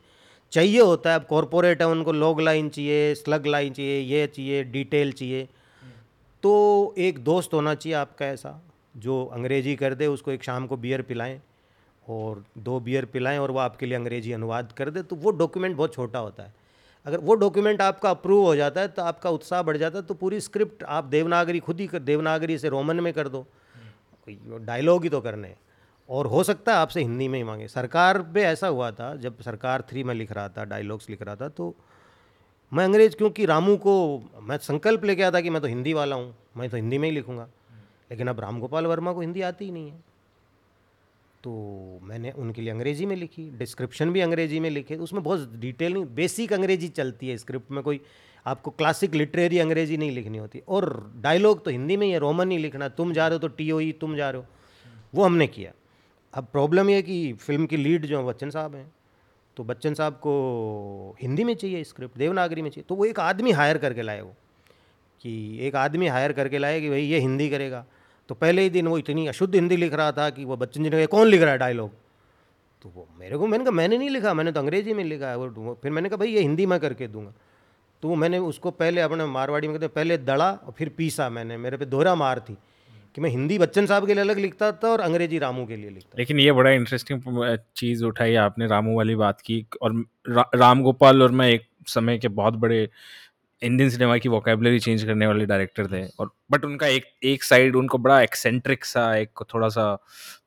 [0.51, 4.63] चाहिए होता है, अब कॉरपोरेट है, उनको लॉग लाइन चाहिए स्लग लाइन चाहिए, ये चाहिए
[4.63, 5.47] डिटेल चाहिए।
[6.43, 8.59] तो एक दोस्त होना चाहिए आपका ऐसा,
[8.97, 11.39] जो अंग्रेज़ी कर दे, उसको एक शाम को बियर पिलाएँ
[12.07, 15.75] और दो बियर पिलाएँ और वो आपके लिए अंग्रेज़ी अनुवाद कर दे तो वो डॉक्यूमेंट
[15.75, 16.53] बहुत छोटा होता है।
[17.05, 20.13] अगर वो डॉक्यूमेंट आपका अप्रूव हो जाता है तो आपका उत्साह बढ़ जाता है तो
[20.13, 23.45] पूरी स्क्रिप्ट आप देवनागरी, खुद ही कर, देवनागरी से रोमन में कर दो।
[24.27, 25.53] डायलॉग ही तो करने
[26.09, 29.41] और हो सकता है आपसे हिंदी में ही मांगे। सरकार पे ऐसा हुआ था, जब
[29.41, 31.75] सरकार थ्री में लिख रहा था डायलॉग्स लिख रहा था तो
[32.71, 33.95] मैं अंग्रेज़ क्योंकि रामू को
[34.41, 37.09] मैं संकल्प लेके आया था कि मैं तो हिंदी वाला हूँ, मैं तो हिंदी में
[37.09, 37.47] ही लिखूँगा।
[38.11, 40.10] लेकिन अब राम गोपाल वर्मा को हिंदी आती ही नहीं है।
[41.43, 45.93] तो मैंने उनके लिए अंग्रेज़ी में लिखी डिस्क्रिप्शन भी अंग्रेज़ी में लिखे। उसमें बहुत डिटेल
[45.93, 48.01] नहीं बेसिक अंग्रेज़ी चलती है स्क्रिप्ट में, कोई
[48.45, 52.51] आपको क्लासिक लिटरेरी अंग्रेज़ी नहीं लिखनी होती। और डायलॉग तो हिंदी में ही है रोमन
[52.51, 54.47] ही लिखना, तुम जा रहे हो तो टी ओ ई तुम जा रहे हो।
[55.15, 55.71] वो हमने किया।
[56.33, 58.91] अब प्रॉब्लम ये कि फ़िल्म की लीड जो बच्चन साहब हैं।
[59.57, 63.51] तो बच्चन साहब को हिंदी में चाहिए स्क्रिप्ट देवनागरी में चाहिए। तो वो एक आदमी
[63.51, 64.33] हायर करके लाए वो,
[65.21, 67.85] कि एक आदमी हायर करके लाए कि भाई ये हिंदी करेगा।
[68.31, 70.89] तो पहले ही दिन वो इतनी अशुद्ध हिंदी लिख रहा था कि वो बच्चन जी
[70.89, 71.89] ने कहा कौन लिख रहा है डायलॉग
[72.81, 75.37] तो वो मेरे को मैंने कहा मैंने नहीं लिखा मैंने तो अंग्रेज़ी में लिखा है
[75.37, 77.33] वो फिर मैंने कहा भाई ये हिंदी में करके दूँगा।
[78.01, 81.57] तो वो मैंने उसको पहले अपने मारवाड़ी में कहते पहले दड़ा और फिर पीसा मैंने
[81.57, 82.57] मेरे पे दोहरा मार थी
[83.15, 85.89] कि मैं हिंदी बच्चन साहब के लिए अलग लिखता था और अंग्रेज़ी रामू के लिए
[85.89, 87.21] लिखता लेकिन ये बड़ा इंटरेस्टिंग
[87.75, 92.17] चीज़ उठाई आपने रामू वाली बात की और रा, राम गोपाल और मैं एक समय
[92.17, 92.89] के बहुत बड़े
[93.61, 97.75] इंडियन सिनेमा की वोकेबलरी चेंज करने वाले डायरेक्टर थे और बट उनका एक एक साइड
[97.75, 99.85] उनको बड़ा एक्सेंट्रिक सा एक थोड़ा सा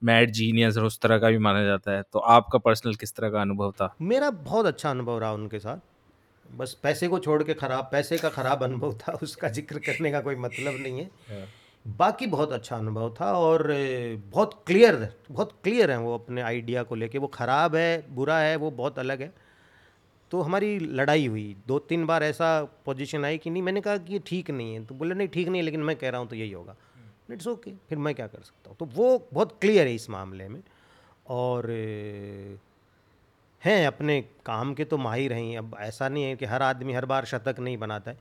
[0.04, 3.30] मैड जीनियस और उस तरह का भी माना जाता है। तो आपका पर्सनल किस तरह
[3.30, 3.94] का अनुभव था?
[4.02, 5.78] मेरा बहुत अच्छा अनुभव रहा उनके साथ।
[6.46, 10.20] बस पैसे को छोड़ के खराब पैसे का खराब अनुभव था उसका ज़िक्र करने का
[10.20, 11.46] कोई मतलब नहीं है। हाँ।
[11.84, 13.66] बाकी बहुत अच्छा अनुभव था और
[14.32, 14.96] बहुत क्लियर
[15.30, 18.98] बहुत क्लियर है वो अपने आइडिया को लेके। वो ख़राब है बुरा है वो बहुत
[18.98, 19.32] अलग है।
[20.34, 24.12] तो हमारी लड़ाई हुई। दो तीन बार ऐसा पोजीशन आई कि नहीं, मैंने कहा कि
[24.12, 26.36] ये ठीक नहीं है। तो बोले, नहीं, ठीक नहीं, लेकिन मैं कह रहा हूँ तो
[26.36, 26.76] यही होगा।
[27.32, 28.76] इट्स ओके फिर मैं क्या कर सकता हूँ?
[28.76, 30.62] तो वो बहुत क्लियर है इस मामले में।
[31.26, 31.70] और,
[33.64, 37.06] हैं अपने काम के तो माहिर हैं। अब ऐसा नहीं है कि हर आदमी हर
[37.06, 38.18] बार शतक नहीं बनाता है।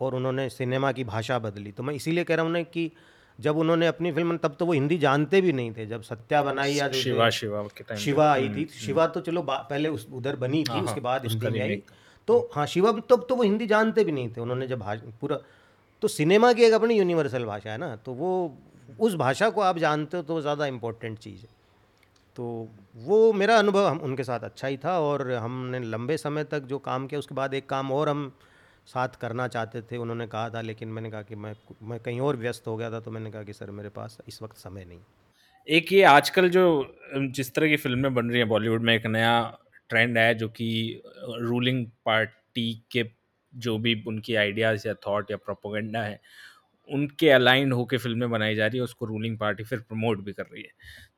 [0.00, 2.92] और उन्होंने सिनेमा की भाषा बदली। तो मैं इसीलिए कह रहा हूँ ना कि
[3.40, 6.72] जब उन्होंने अपनी फ़िल्म तब तो वो हिंदी जानते भी नहीं थे। जब सत्या बनाई
[6.72, 7.66] या शिवा शिवा
[7.96, 11.26] शिवा आई थी। हम्म, शिवा तो चलो पहले उस उधर बनी थी हाँ, उसके बाद
[11.26, 11.82] हिंदी में आई।
[12.28, 14.82] तो हाँ शिवा तब तो वो हिंदी जानते भी नहीं थे। उन्होंने जब
[15.20, 15.38] पूरा
[16.02, 18.30] तो सिनेमा की एक अपनी यूनिवर्सल भाषा है ना तो वो
[19.00, 21.48] उस भाषा को आप जानते हो तो ज़्यादा इम्पोर्टेंट चीज़ है।
[22.36, 26.62] तो वो मेरा अनुभव हम उनके साथ अच्छा ही था और हमने लंबे समय तक
[26.64, 28.32] जो काम किया उसके बाद एक काम और हम
[28.86, 32.36] साथ करना चाहते थे, उन्होंने कहा था, लेकिन मैंने कहा कि मैं मैं कहीं और
[32.36, 35.00] व्यस्त हो गया था तो मैंने कहा कि सर, मेरे पास इस वक्त समय नहीं।
[35.68, 36.64] एक ये आजकल जो,
[37.16, 39.40] जिस तरह की फ़िल्में बन रही हैं बॉलीवुड में, एक नया
[39.88, 41.02] ट्रेंड है, जो कि
[41.40, 43.04] रूलिंग पार्टी के
[43.52, 46.20] जो भी उनकी आइडियाज़ या थॉट या प्रोपोगेंडा है
[46.90, 50.44] उनके अलाइंड होकर फ़िल्में बनाई जा रही है, उसको रूलिंग पार्टी फिर प्रमोट भी कर
[50.44, 50.70] रही है।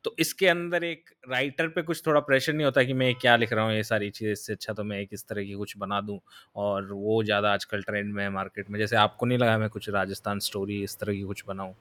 [0.05, 3.53] तो इसके अंदर एक राइटर पे कुछ थोड़ा प्रेशर नहीं होता कि मैं क्या लिख
[3.53, 6.01] रहा हूँ, ये सारी चीज़, इससे अच्छा तो मैं एक इस तरह की कुछ बना
[6.01, 6.19] दूँ
[6.55, 9.89] और वो ज़्यादा आजकल ट्रेंड में है मार्केट में। जैसे आपको नहीं लगा मैं कुछ
[9.89, 11.73] राजस्थान स्टोरी इस तरह की कुछ बनाऊँ?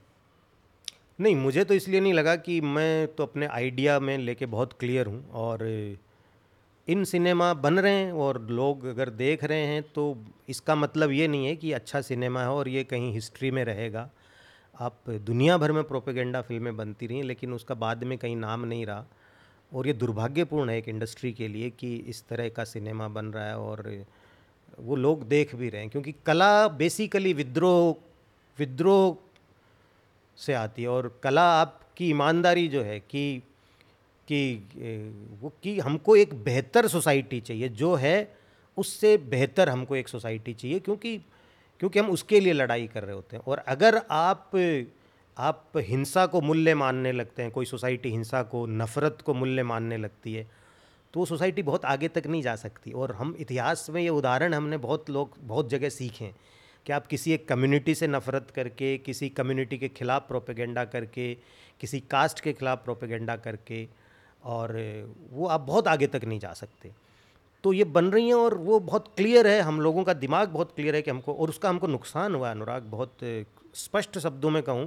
[1.20, 5.07] नहीं, मुझे तो इसलिए नहीं लगा कि मैं तो अपने आइडिया में लेके बहुत क्लियर
[5.07, 5.59] हूँ और
[6.89, 10.05] इन सिनेमा बन रहे हैं और लोग अगर देख रहे हैं तो
[10.49, 14.09] इसका मतलब ये नहीं है कि अच्छा सिनेमा है और ये कहीं हिस्ट्री में रहेगा।
[14.74, 18.87] आप दुनिया भर में प्रोपेगेंडा फ़िल्में बनती रही, लेकिन उसका बाद में कहीं नाम नहीं
[18.87, 19.05] रहा।
[19.72, 23.47] और ये दुर्भाग्यपूर्ण है एक इंडस्ट्री के लिए कि इस तरह का सिनेमा बन रहा
[23.47, 24.05] है और
[24.78, 27.95] वो लोग देख भी रहे हैं, क्योंकि कला बेसिकली विद्रोह
[28.59, 29.16] विद्रोह
[30.39, 33.43] से आती है। और कला आपकी ईमानदारी जो है कि
[34.33, 38.35] कि वो कि हमको एक बेहतर सोसाइटी चाहिए, जो है
[38.76, 41.16] उससे बेहतर हमको एक सोसाइटी चाहिए, क्योंकि
[41.80, 44.51] क्योंकि हम उसके लिए लड़ाई कर रहे होते हैं। और अगर आप
[45.37, 49.97] आप हिंसा को मूल्य मानने लगते हैं, कोई सोसाइटी हिंसा को, नफ़रत को मूल्य मानने
[49.97, 50.47] लगती है
[51.14, 54.55] तो वो सोसाइटी बहुत आगे तक नहीं जा सकती। और हम इतिहास में ये उदाहरण
[54.55, 56.35] हमने बहुत लोग, बहुत जगह सीखे हैं
[56.87, 61.35] कि आप किसी एक कम्युनिटी से नफ़रत करके, किसी कम्युनिटी के ख़िलाफ़ प्रोपेगेंडा करके,
[61.80, 63.85] किसी कास्ट के ख़िलाफ़ प्रोपेगेंडा करके
[64.45, 64.76] और
[65.30, 66.90] वो आप बहुत आगे तक नहीं जा सकते।
[67.64, 70.72] तो ये बन रही हैं और वो बहुत क्लियर है हम लोगों का दिमाग बहुत
[70.76, 73.18] क्लियर है कि हमको और उसका हमको नुकसान हुआ अनुराग बहुत
[73.74, 74.86] स्पष्ट शब्दों में कहूँ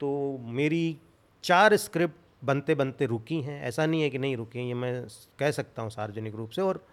[0.00, 0.08] तो
[0.52, 0.96] मेरी
[1.44, 5.06] चार स्क्रिप्ट बनते बनते रुकी हैं। ऐसा नहीं है कि नहीं रुकी हैं ये मैं
[5.38, 6.84] कह सकता हूँ सार्वजनिक रूप से और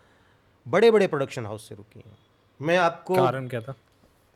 [0.65, 2.17] बड़े बड़े प्रोडक्शन हाउस से रुकी हैं।
[2.59, 3.75] मैं आपको कारण क्या था?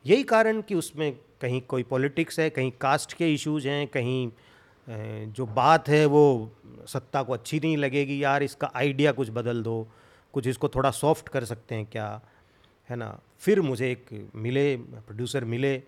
[0.05, 1.11] यही कारण कि उसमें
[1.41, 4.29] कहीं कोई पॉलिटिक्स है कहीं कास्ट के इश्यूज़ हैं कहीं
[4.87, 6.51] जो बात है वो
[6.87, 9.87] सत्ता को अच्छी नहीं लगेगी, यार इसका आइडिया कुछ बदल दो,
[10.33, 12.21] कुछ इसको थोड़ा सॉफ्ट कर सकते हैं क्या,
[12.89, 13.19] है ना?
[13.39, 15.81] फिर मुझे एक मिले प्रोड्यूसर मिले,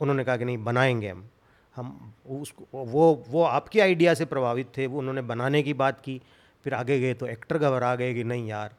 [0.00, 1.28] उन्होंने कहा कि नहीं, बनाएँगे हम।
[1.76, 6.20] हम उसको, वो वो आपके आइडिया से प्रभावित थे, वो उन्होंने बनाने की बात की,
[6.64, 8.74] फिर आगे गए तो एक्टर घबरा गए कि नहीं यार।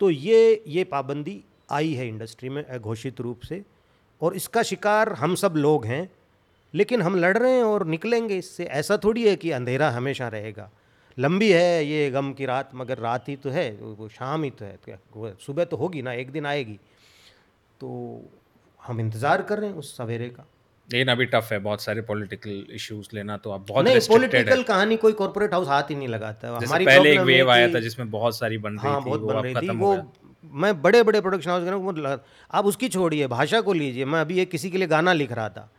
[0.00, 3.62] तो ये ये पाबंदी आई है इंडस्ट्री में घोषित रूप से,
[4.20, 6.10] और इसका शिकार हम सब लोग हैं
[6.74, 10.70] लेकिन हम लड़ रहे हैं और निकलेंगे इससे। ऐसा थोड़ी है कि अंधेरा हमेशा रहेगा।
[11.18, 14.64] लंबी है ये गम की रात मगर रात ही तो है वो शाम ही तो
[14.64, 16.78] है। सुबह तो होगी ना एक दिन आएगी।
[17.80, 17.88] तो
[18.80, 20.46] हम इंतज़ार कर रहे हैं उस सवेरे का।
[20.88, 24.96] लेकिन अभी टफ है बहुत सारे पॉलिटिकल इश्यूज़ लेना तो अब बहुत नहीं पॉलिटिकल कहानी
[24.96, 28.10] कोई कॉर्पोरेट हाउस हाथ ही नहीं लगाता। है हमारी पहले एक वेव आया था जिसमें
[28.10, 29.94] बहुत सारी बन रही हाँ थी बहुत वो बन रही थी। वो
[30.62, 32.20] मैं बड़े बड़े प्रोडक्शन हाउस
[32.50, 35.48] आप उसकी छोड़िए भाषा को लीजिए। मैं अभी एक किसी के लिए गाना लिख रहा
[35.48, 35.70] था।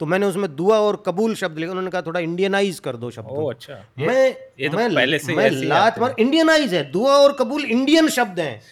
[0.00, 3.28] तो मैंने उसमें दुआ और कबूल शब्द लिखा उन्होंने कहा थोड़ा इंडियनाइज कर दो शब्द
[3.50, 7.32] अच्छा। ये- मैं ये तो मैं पहले से मैं लात मार इंडियनाइज है दुआ और
[7.32, 8.62] कबूल इंडियन शब्द हैं।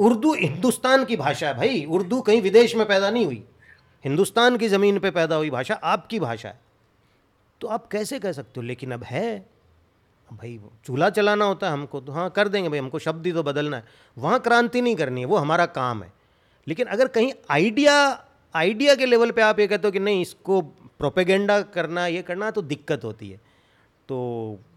[0.00, 3.44] उर्दू हिंदुस्तान की भाषा है भाई। उर्दू कहीं विदेश में पैदा नहीं हुई।
[4.04, 6.60] हिंदुस्तान की ज़मीन पे पैदा हुई भाषा आपकी भाषा है।
[7.60, 8.62] तो आप कैसे कह सकते हो?
[8.62, 9.46] लेकिन अब है।
[10.32, 13.32] भाई वो चूल्हा चलाना होता है हमको तो हाँ कर देंगे भाई। हमको शब्द ही
[13.32, 13.84] तो बदलना है।
[14.18, 16.12] वहाँ क्रांति नहीं करनी है वो हमारा काम है।
[16.68, 18.25] लेकिन अगर कहीं आइडिया
[18.56, 20.60] आइडिया के लेवल पे आप ये कहते हो कि नहीं इसको
[20.98, 23.40] प्रोपेगेंडा करना ये करना तो दिक्कत होती है।
[24.08, 24.16] तो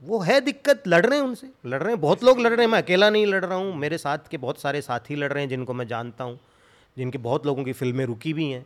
[0.04, 2.72] वो है दिक्कत लड़ रहे हैं उनसे। लड़ रहे हैं बहुत लोग लड़ रहे हैं।
[2.72, 5.50] मैं अकेला नहीं लड़ रहा हूँ। मेरे साथ के बहुत सारे साथी लड़ रहे हैं
[5.50, 6.40] जिनको मैं जानता हूँ
[6.98, 8.66] जिनकी बहुत लोगों की फ़िल्में रुकी भी हैं।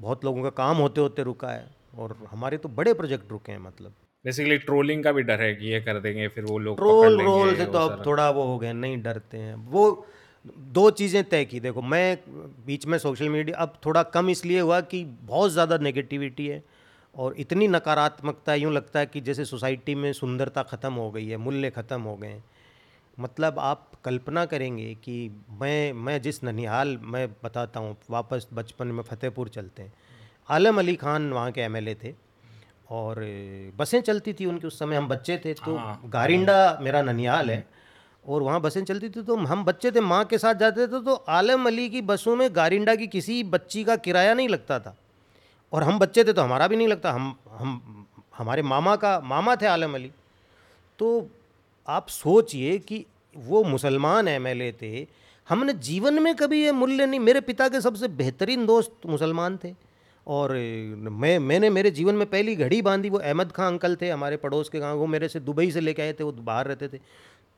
[0.00, 1.66] बहुत लोगों का काम होते होते रुका है
[1.98, 3.94] और हमारे तो बड़े प्रोजेक्ट रुके हैं मतलब।
[4.24, 7.54] बेसिकली ट्रोलिंग का भी डर है कि ये कर देंगे फिर वो लोग ट्रोल रोल
[7.56, 9.84] से तो अब थोड़ा वो हो गया नहीं डरते हैं। वो
[10.44, 12.18] दो चीज़ें तय की। देखो मैं
[12.66, 16.62] बीच में सोशल मीडिया अब थोड़ा कम इसलिए हुआ कि बहुत ज़्यादा नेगेटिविटी है
[17.14, 21.36] और इतनी नकारात्मकता यूँ लगता है कि जैसे सोसाइटी में सुंदरता ख़त्म हो गई है
[21.38, 22.44] मूल्य ख़त्म हो गए हैं।
[23.18, 25.16] मतलब आप कल्पना करेंगे कि
[25.60, 29.92] मैं मैं जिस ननिहाल मैं बताता हूँ वापस बचपन में फतेहपुर चलते हैं।
[30.48, 32.14] आलम अली खान वहाँ के एमएलए थे
[32.90, 33.20] और
[33.76, 35.78] बसें चलती थी उनके उस समय हम बच्चे थे तो
[36.08, 37.64] गारिंडा मेरा ननिहाल है।
[38.26, 41.14] और वहाँ बसें चलती थी तो हम बच्चे थे, माँ के साथ जाते थे तो
[41.14, 44.96] आलम अली की बसों में गारिंडा की किसी बच्ची का किराया नहीं लगता था।
[45.72, 48.06] और हम बच्चे थे तो हमारा भी नहीं लगता। हम हम,
[48.38, 50.10] हमारे मामा का, मामा थे आलम अली।
[50.98, 51.28] तो
[51.88, 53.04] आप सोचिए कि
[53.36, 55.06] वो मुसलमान एम एल थे।
[55.48, 59.74] हमने जीवन में कभी ये मूल्य नहीं, मेरे पिता के सबसे बेहतरीन दोस्त मुसलमान थे।
[60.26, 64.36] और मैं, मैंने मेरे जीवन में पहली घड़ी बांधी, वो अहमद खां अंकल थे, हमारे
[64.36, 66.98] पड़ोस के गाँव, वो मेरे से दुबई से लेके आए थे, वो बाहर रहते थे।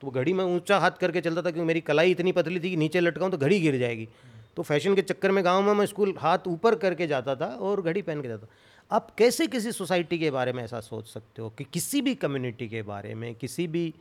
[0.02, 2.76] तो घड़ी में ऊँचा हाथ करके चलता था क्योंकि मेरी कलाई इतनी पतली थी कि
[2.76, 4.08] नीचे लटकाऊँ तो घड़ी गिर जाएगी।
[4.56, 7.82] तो फ़ैशन के चक्कर में गाँव में मैं स्कूल हाथ ऊपर करके जाता था और
[7.82, 8.46] घड़ी पहन के जाता
[8.90, 12.68] आप कैसे किसी सोसाइटी के बारे में ऐसा सोच सकते हो कि किसी भी कम्युनिटी
[12.68, 13.94] के बारे में, किसी भी,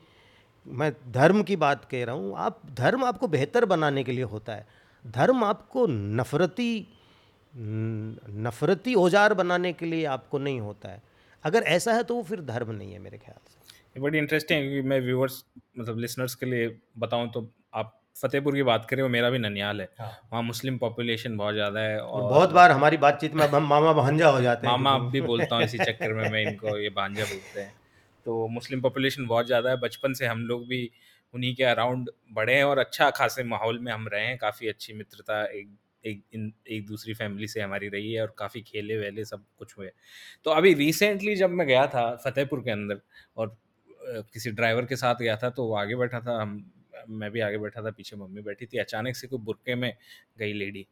[0.65, 4.53] मैं धर्म की बात कह रहा हूँ, आप, धर्म आपको बेहतर बनाने के लिए होता
[4.53, 4.67] है।
[5.05, 6.87] धर्म आपको नफ़रती
[7.53, 11.01] नफ़रती औज़ार बनाने के लिए आपको नहीं होता है।
[11.43, 13.52] अगर ऐसा है तो वो फिर धर्म नहीं है मेरे ख्याल से।
[13.95, 15.43] बड़ी इंटरेस्टिंग है क्योंकि मैं व्यूअर्स
[15.79, 19.81] मतलब लिसनर्स के लिए बताऊँ तो आप फतेहपुर की बात करें वो मेरा भी ननियाल
[19.81, 23.55] है। हाँ। वहाँ मुस्लिम पॉपुलेशन बहुत ज़्यादा है और बहुत बार हमारी बातचीत में अब
[23.55, 26.41] हम मामा भांजा हो जाते हैं। मामा अब भी बोलता हूँ इसी चक्कर में मैं
[26.43, 27.73] इनको ये भांजा बोलते हैं।
[28.25, 30.89] तो मुस्लिम पॉपुलेशन बहुत ज़्यादा है। बचपन से हम लोग भी
[31.33, 34.93] उन्हीं के अराउंड बड़े हैं और अच्छा खासे माहौल में हम रहे हैं। काफ़ी अच्छी
[34.93, 39.25] मित्रता एक एक इन एक दूसरी फैमिली से हमारी रही है और काफ़ी खेले वेले
[39.25, 39.89] सब कुछ हुए।
[40.45, 42.99] तो अभी रिसेंटली जब मैं गया था फतेहपुर के अंदर
[43.37, 43.55] और
[44.33, 46.63] किसी ड्राइवर के साथ गया था तो वो आगे बैठा था हम
[47.09, 49.93] मैं भी आगे बैठा था पीछे मम्मी बैठी थी। अचानक से कोई बुरके में
[50.39, 50.85] गई लेडी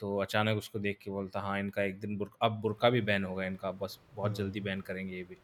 [0.00, 3.24] तो अचानक उसको देख के बोलता हाँ इनका एक दिन बुर अब बुरका भी बैन
[3.24, 5.36] होगा इनका बस बहुत जल्दी बैन करेंगे ये भी।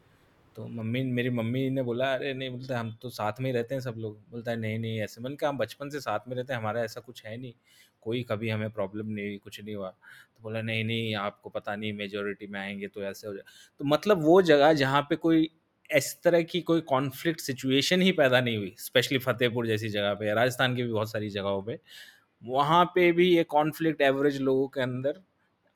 [0.55, 3.75] तो मम्मी मेरी मम्मी ने बोला अरे नहीं बोलता हम तो साथ में ही रहते
[3.75, 6.35] हैं सब लोग। बोलता है नहीं नहीं ऐसे मैंने कहा हम बचपन से साथ में
[6.35, 7.53] रहते हैं हमारा ऐसा कुछ है नहीं।
[8.01, 11.75] कोई कभी हमें प्रॉब्लम नहीं हुई कुछ नहीं हुआ। तो बोला नहीं नहीं आपको पता
[11.75, 13.43] नहीं मेजोरिटी में आएँगे तो ऐसे हो जाए
[13.79, 15.49] तो मतलब वो जगह जहाँ पे कोई
[15.89, 20.33] इस तरह की कोई कॉन्फ्लिक्ट सिचुएशन ही पैदा नहीं हुई स्पेशली फतेहपुर जैसी जगह पे
[20.33, 21.79] राजस्थान की भी बहुत सारी जगहों पे।
[22.41, 25.21] वहाँ पे भी ये कॉन्फ्लिक्ट एवरेज लोगों के अंदर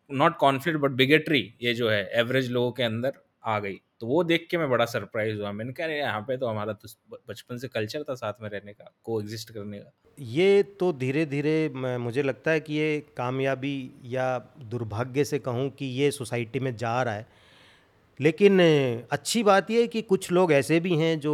[0.10, 4.24] नॉट कॉन्फ्लिक्ट बट बिगेटरी ये जो है एवरेज लोगों के अंदर आ गई। तो वो
[4.24, 6.88] देख के मैं बड़ा सरप्राइज़ हुआ। मैंने कहा यहाँ पे तो हमारा तो
[7.30, 11.26] बचपन से कल्चर था साथ में रहने का को एग्जिस्ट करने का। ये तो धीरे
[11.26, 16.76] धीरे मुझे लगता है कि ये कामयाबी या दुर्भाग्य से कहूँ कि ये सोसाइटी में
[16.76, 17.28] जा रहा है।
[18.22, 18.60] लेकिन
[19.12, 21.34] अच्छी बात यह कि कुछ लोग ऐसे भी हैं जो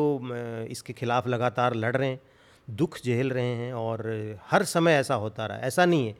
[0.71, 2.19] इसके खिलाफ़ लगातार लड़ रहे हैं,
[2.67, 6.15] दुख झेल रहे हैं और हर समय ऐसा होता रहा ऐसा नहीं है।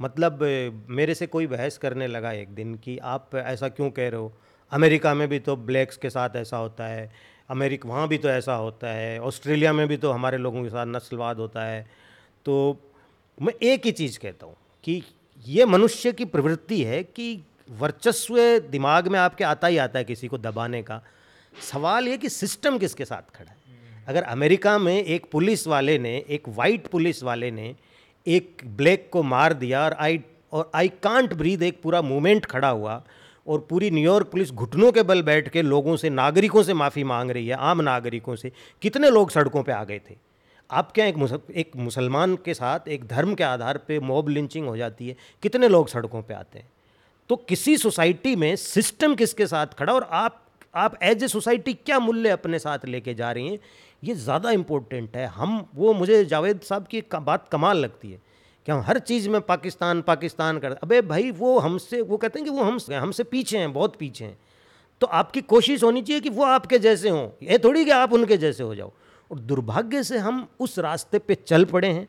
[0.00, 0.42] मतलब
[0.90, 4.32] मेरे से कोई बहस करने लगा एक दिन कि आप ऐसा क्यों कह रहे हो?
[4.72, 7.10] अमेरिका में भी तो ब्लैक्स के साथ ऐसा होता है,
[7.50, 10.86] अमेरिका, वहाँ भी तो ऐसा होता है, ऑस्ट्रेलिया में भी तो हमारे लोगों के साथ
[10.86, 11.86] नस्लवाद होता है।
[12.46, 12.76] तो
[13.38, 15.02] मैं एक ही चीज़ कहता हूँ कि
[15.46, 20.28] ये मनुष्य की प्रवृत्ति है कि वर्चस्व दिमाग में आपके आता ही आता है किसी
[20.28, 21.02] को दबाने का।
[21.72, 23.56] सवाल ये कि सिस्टम किसके साथ खड़ा है?
[24.08, 27.76] अगर अमेरिका में एक पुलिस वाले ने एक वाइट पुलिस वाले ने
[28.26, 30.20] एक ब्लैक को मार दिया और आई
[30.52, 33.02] और आई कांट ब्रीद एक पूरा मूवमेंट खड़ा हुआ
[33.46, 37.30] और पूरी न्यूयॉर्क पुलिस घुटनों के बल बैठ के लोगों से नागरिकों से माफ़ी मांग
[37.30, 38.52] रही है आम नागरिकों से
[38.82, 40.16] कितने लोग सड़कों पे आ गए थे?
[40.70, 44.66] आपके यहाँ एक मुसल, एक मुसलमान के साथ एक धर्म के आधार पे मॉब लिंचिंग
[44.66, 45.16] हो जाती है?
[45.42, 46.68] कितने लोग सड़कों पे आते हैं?
[47.30, 50.42] तो किसी सोसाइटी में सिस्टम किसके साथ खड़ा और आप
[50.74, 53.58] आप एज ए सोसाइटी क्या मूल्य अपने साथ लेके जा रही हैं?
[54.04, 58.20] ये ज़्यादा इम्पोर्टेंट है। हम, वो मुझे जावेद साहब की बात कमाल लगती है
[58.66, 62.48] कि हम हर चीज़ में पाकिस्तान पाकिस्तान कर, अबे भाई वो हमसे, वो कहते हैं
[62.48, 64.38] कि वो हम हमसे पीछे हैं, बहुत पीछे हैं।
[65.00, 68.36] तो आपकी कोशिश होनी चाहिए कि वो आपके जैसे हों। ये थोड़ी कि आप उनके
[68.36, 68.92] जैसे हो जाओ।
[69.30, 72.08] और दुर्भाग्य से हम उस रास्ते पे चल पड़े हैं।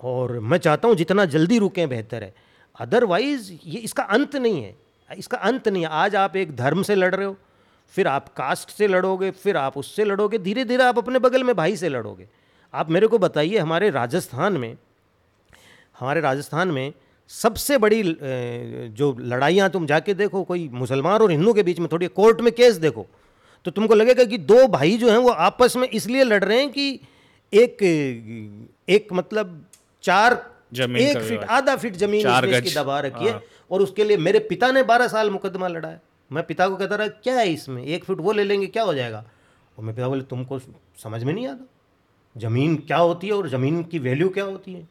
[0.00, 2.34] और मैं चाहता हूँ जितना जल्दी रुकें बेहतर है।
[2.76, 4.74] अदरवाइज़ ये इसका अंत नहीं है।
[5.10, 7.36] इसका अंत नहीं है। आज आप एक धर्म से लड़ रहे हो,
[7.94, 11.54] फिर आप कास्ट से लड़ोगे, फिर आप उससे लड़ोगे धीरे धीरे आप अपने बगल में
[11.56, 12.28] भाई से लड़ोगे।
[12.74, 14.76] आप मेरे को बताइए, हमारे राजस्थान में,
[15.98, 16.92] हमारे राजस्थान में
[17.30, 18.02] सबसे बड़ी
[18.92, 22.52] जो लड़ाइयाँ तुम जाके देखो, कोई मुसलमान और हिंदू के बीच में थोड़ी कोर्ट में
[22.54, 23.06] केस देखो
[23.64, 26.70] तो तुमको लगेगा कि दो भाई जो हैं वो आपस में इसलिए लड़ रहे हैं
[26.70, 27.00] कि
[27.52, 27.82] एक
[28.88, 29.64] एक मतलब
[30.04, 30.34] चार
[30.72, 32.24] एक फीट आधा फीट ज़मीन
[32.60, 35.88] की दबा रखी है। हाँ। और उसके लिए मेरे पिता ने बारह साल मुकदमा लड़ा
[35.88, 36.00] है।
[36.30, 37.84] मैं पिता को कहता रहा क्या है इसमें?
[37.84, 39.24] एक फीट वो ले लेंगे क्या हो जाएगा?
[39.78, 40.58] और मैं पिता बोले तुमको
[41.02, 41.66] समझ में नहीं आता।
[42.36, 44.88] ज़मीन क्या होती है और ज़मीन की वैल्यू क्या होती है?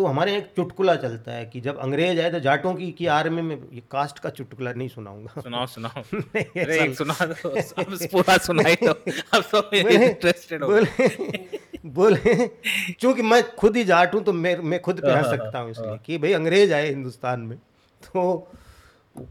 [0.00, 3.42] तो हमारे एक चुटकुला चलता है कि जब अंग्रेज़ आए तो जाटों की की आर्मी
[3.42, 6.02] में ये कास्ट का चुटकुला नहीं सुनाऊँगा। सुनाओ सुनाओ।
[6.36, 7.48] अरे एक सुना दो
[7.82, 11.38] अब पूरा सुनाई दो। अब तो इंटरेस्टेड हो बोले
[11.98, 15.58] बोले क्योंकि मैं खुद ही जाट हूँ तो मैं मैं खुद कह हाँ, हाँ, सकता
[15.58, 17.56] हूँ इसलिए हाँ। कि भाई अंग्रेज़ आए हिंदुस्तान में
[18.00, 18.24] तो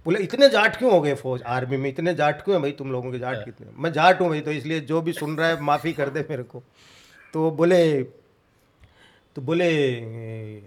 [0.06, 1.90] बोले इतने जाट क्यों हो गए फौज आर्मी में?
[1.90, 3.68] इतने जाट क्यों है भाई तुम लोगों के जाट कितने?
[3.78, 6.44] मैं जाट हूँ भाई तो इसलिए जो भी सुन रहा है माफ़ी कर दे मेरे
[6.44, 6.64] को।
[7.34, 7.82] तो बोले
[9.40, 9.66] तो बोले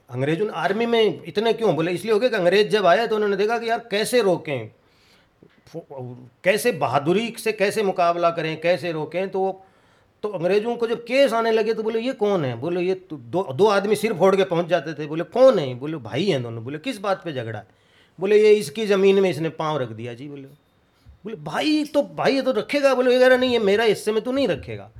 [0.08, 3.14] अंग्रेज़ों ने आर्मी में इतने क्यों, बोले, इसलिए हो गया कि अंग्रेज़ जब आया तो
[3.14, 4.70] उन्होंने देखा कि यार कैसे रोकें?
[6.44, 9.28] कैसे बहादुरी से कैसे मुकाबला करें, कैसे रोकें?
[9.28, 9.62] तो
[10.22, 12.54] तो अंग्रेज़ों को जब केस आने लगे तो बोले, ये कौन है?
[12.56, 15.74] बोले, ये तो दो दो आदमी सिर फोड़ के पहुँच जाते थे। बोले, कौन है?
[15.74, 17.66] बोले, भाई हैं दोनों। बोले, किस बात पे झगड़ा है?
[18.18, 20.48] बोले, ये इसकी ज़मीन में इसने पाँव रख दिया। जी बोले
[21.24, 24.32] बोले, भाई तो भाई ये तो रखेगा। बोले वगैरह नहीं, ये मेरा हिस्से में तो
[24.32, 24.90] नहीं रखेगा।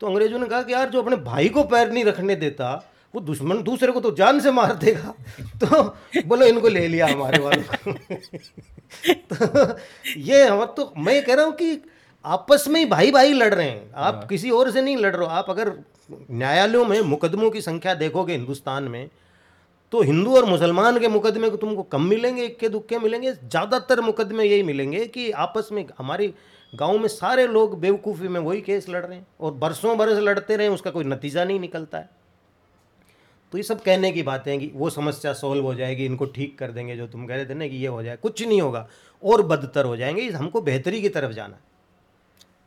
[0.00, 2.74] तो अंग्रेज़ों ने कहा कि यार जो अपने भाई को पैर नहीं रखने देता
[3.14, 5.14] वो दुश्मन दूसरे को तो जान से मार देगा।
[5.60, 5.82] तो
[6.22, 7.92] बोलो इनको ले लिया हमारे वालों
[9.30, 9.78] तो
[10.18, 11.80] ये हम तो मैं कह रहा हूँ कि
[12.24, 15.14] आपस में ही भाई भाई लड़ रहे हैं। आप हाँ। किसी और से नहीं लड़
[15.16, 15.72] रहे हो। आप अगर
[16.10, 19.08] न्यायालयों में मुकदमों की संख्या देखोगे हिंदुस्तान में
[19.92, 24.44] तो हिंदू और मुसलमान के मुकदमे को तुमको कम मिलेंगे इक्के दुक्के मिलेंगे। ज़्यादातर मुकदमे
[24.44, 26.32] यही मिलेंगे कि आपस में हमारी
[26.72, 30.56] गाँव में सारे लोग बेवकूफ़ी में वही केस लड़ रहे हैं और बरसों बरस लड़ते
[30.56, 32.17] रहे उसका कोई नतीजा नहीं निकलता है।
[33.52, 36.58] तो ये सब कहने की बातें हैं कि वो समस्या सॉल्व हो जाएगी, इनको ठीक
[36.58, 38.88] कर देंगे, जो तुम कह रहे थे ना कि ये हो जाए, कुछ नहीं होगा,
[39.24, 41.60] और बदतर हो जाएँगे हमको बेहतरी की तरफ़ जाना है।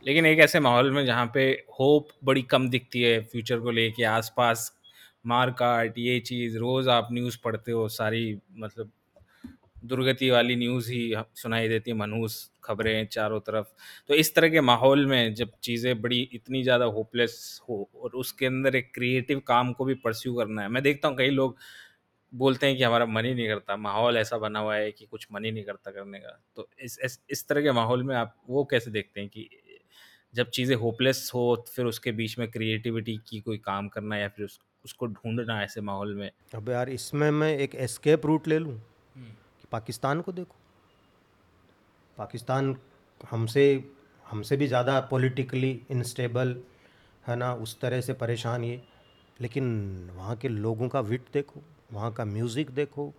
[0.08, 4.04] लेकिन एक ऐसे माहौल में जहाँ पे होप बड़ी कम दिखती है फ्यूचर को लेके,
[4.04, 4.74] आसपास
[5.26, 8.92] मार काट, ये चीज़, रोज़ आप न्यूज़ पढ़ते हो, सारी मतलब
[9.84, 13.68] दुर्गति वाली न्यूज़ ही सुनाई देती है मनहूस खबरें चारों तरफ़।
[14.08, 18.46] तो इस तरह के माहौल में जब चीज़ें बड़ी इतनी ज़्यादा होपलेस हो और उसके
[18.46, 21.58] अंदर एक क्रिएटिव काम को भी परस्यू करना है। मैं देखता हूँ कई लोग
[22.34, 25.28] बोलते हैं कि हमारा मन ही नहीं करता माहौल ऐसा बना हुआ है कि कुछ
[25.34, 28.36] मन ही नहीं करता करने का। तो इस इस, इस तरह के माहौल में आप
[28.50, 29.50] वो कैसे देखते हैं कि
[30.34, 34.46] जब चीज़ें होपलेस हो फिर उसके बीच में क्रिएटिविटी की कोई काम करना या फिर
[34.46, 36.30] उस, उसको ढूंढना ऐसे माहौल में?
[36.56, 38.80] अब यार इसमें मैं एक एस्केप रूट ले लूँ।
[39.72, 40.56] पाकिस्तान को देखो।
[42.18, 42.76] पाकिस्तान
[43.22, 43.64] हमसे
[44.26, 46.56] हमसे भी ज़्यादा पॉलिटिकली इनस्टेबल
[47.24, 48.82] है ना उस तरह से परेशान ये।
[49.42, 49.66] लेकिन
[50.16, 51.62] वहाँ के लोगों का विट देखो
[51.94, 53.12] वहाँ का म्यूज़िक देखो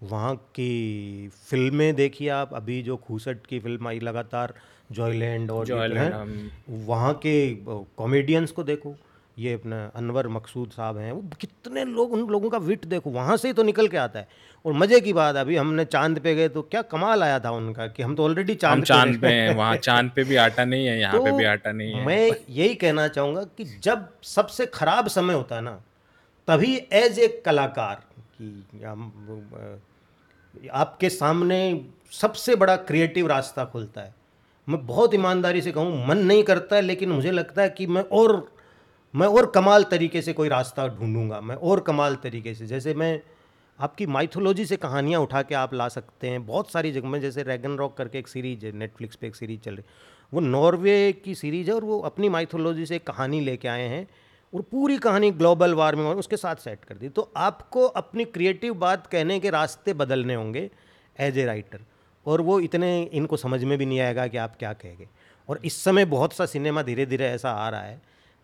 [0.00, 4.54] वहाँ की फ़िल्में देखिए आप अभी जो खूसट की फ़िल्म आई लगातार
[4.92, 7.34] जॉयलैंड और हैं वहाँ के
[7.96, 8.94] कॉमेडियंस को देखो।
[9.40, 13.36] ये अपना अनवर मकसूद साहब हैं वो कितने लोग उन लोगों का विट देखो वहाँ
[13.36, 14.28] से ही तो निकल के आता है।
[14.64, 17.88] और मज़े की बात अभी हमने चाँद पे गए तो क्या कमाल आया था उनका
[17.88, 21.00] कि हम तो ऑलरेडी चाँद चाँद पे हैं वहाँ चाँद पे भी आटा नहीं है
[21.00, 25.08] यहाँ तो पे भी आटा नहीं है। मैं यही कहना चाहूँगा कि जब सबसे ख़राब
[25.08, 25.80] समय होता है ना
[26.48, 28.02] तभी एज ए कलाकार
[28.42, 28.84] कि
[30.74, 34.14] आपके सामने सबसे बड़ा क्रिएटिव रास्ता खुलता है।
[34.68, 38.02] मैं बहुत ईमानदारी से कहूँ मन नहीं करता है लेकिन मुझे लगता है कि मैं
[38.12, 38.52] और
[39.14, 43.20] मैं और कमाल तरीके से कोई रास्ता ढूंढूँगा, मैं और कमाल तरीके से। जैसे मैं
[43.78, 47.42] आपकी माइथोलॉजी से कहानियाँ उठा के आप ला सकते हैं, बहुत सारी जगह में जैसे
[47.42, 49.84] रैगन रॉक करके एक सीरीज़ है नेटफ्लिक्स पे एक सीरीज़ चल रही
[50.32, 54.06] वो नॉर्वे की सीरीज़ है और वो अपनी माइथोलॉजी से कहानी लेके आए हैं
[54.52, 58.74] और पूरी कहानी ग्लोबल वार्मिंग और उसके साथ सेट कर दी। तो आपको अपनी क्रिएटिव
[58.74, 60.70] बात कहने के रास्ते बदलने होंगे
[61.18, 61.80] एज ए राइटर
[62.26, 65.08] और वो इतने, इनको समझ में भी नहीं आएगा कि आप क्या कहेंगे।
[65.48, 68.00] और इस समय बहुत सा सिनेमा धीरे धीरे ऐसा आ रहा है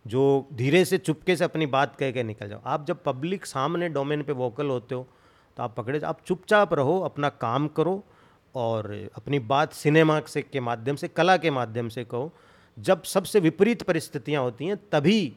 [0.06, 3.88] जो धीरे से चुपके से अपनी बात कह के निकल जाओ। आप जब पब्लिक सामने
[3.88, 5.06] डोमेन पे वोकल होते हो
[5.56, 8.02] तो आप पकड़े, आप चुपचाप रहो, अपना काम करो
[8.54, 12.32] और अपनी बात सिनेमा से के माध्यम से, कला के माध्यम से कहो।
[12.76, 15.36] जब सबसे विपरीत परिस्थितियाँ होती हैं, तभी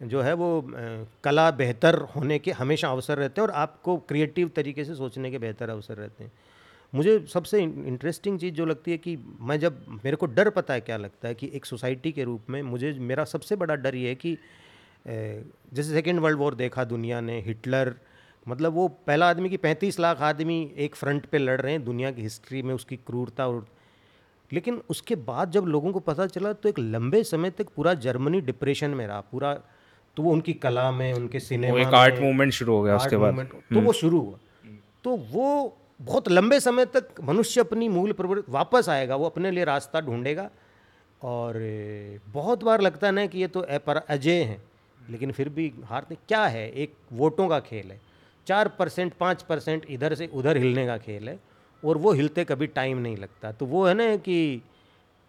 [0.00, 0.64] जो है वो
[1.24, 5.38] कला बेहतर होने के हमेशा अवसर रहते हैं और आपको क्रिएटिव तरीके से सोचने के
[5.38, 6.32] बेहतर अवसर रहते हैं।
[6.92, 10.80] मुझे सबसे इंटरेस्टिंग चीज़ जो लगती है कि मैं जब मेरे को डर पता है
[10.80, 14.08] क्या लगता है कि एक सोसाइटी के रूप में मुझे मेरा सबसे बड़ा डर ये
[14.08, 14.36] है कि
[15.06, 17.94] जैसे सेकेंड वर्ल्ड वॉर देखा दुनिया ने हिटलर
[18.46, 22.10] मतलब वो पहला आदमी की पैंतीस लाख आदमी एक फ्रंट पे लड़ रहे हैं दुनिया
[22.10, 23.66] की हिस्ट्री में उसकी क्रूरता और
[24.50, 28.40] लेकिन उसके बाद जब लोगों को पता चला तो एक लंबे समय तक पूरा जर्मनी
[28.42, 29.52] डिप्रेशन में रहा पूरा
[30.16, 33.34] तो वो उनकी कला में उनके सिनेमा एक आर्ट मूवमेंट शुरू हो गया उसके बाद
[33.42, 34.38] तो वो हम्म। शुरू हुआ
[35.04, 35.48] तो वो
[36.00, 40.50] बहुत लंबे समय तक मनुष्य अपनी मूल प्रवृत्ति वापस आएगा, वो अपने लिए रास्ता ढूंढेगा।
[41.20, 41.54] और
[42.28, 44.62] बहुत बार लगता है ना कि ये तो अजय हैं,
[45.10, 46.68] लेकिन फिर भी हारते क्या है?
[46.72, 48.00] एक वोटों का खेल है।
[48.46, 51.38] चार परसेंट, पाँच परसेंट इधर से उधर हिलने का खेल है,
[51.82, 54.62] और वो हिलते कभी टाइम नहीं लगता। तो वो है ना कि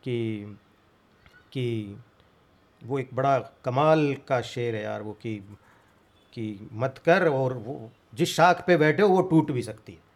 [0.04, 0.58] कि
[1.52, 1.98] कि
[2.82, 5.36] वो एक बड़ा कमाल का शेर है यार, वो कि
[6.34, 10.08] कि मत कर, और वो जिस शाख पे बैठे हो, वो टूट भी सकती है।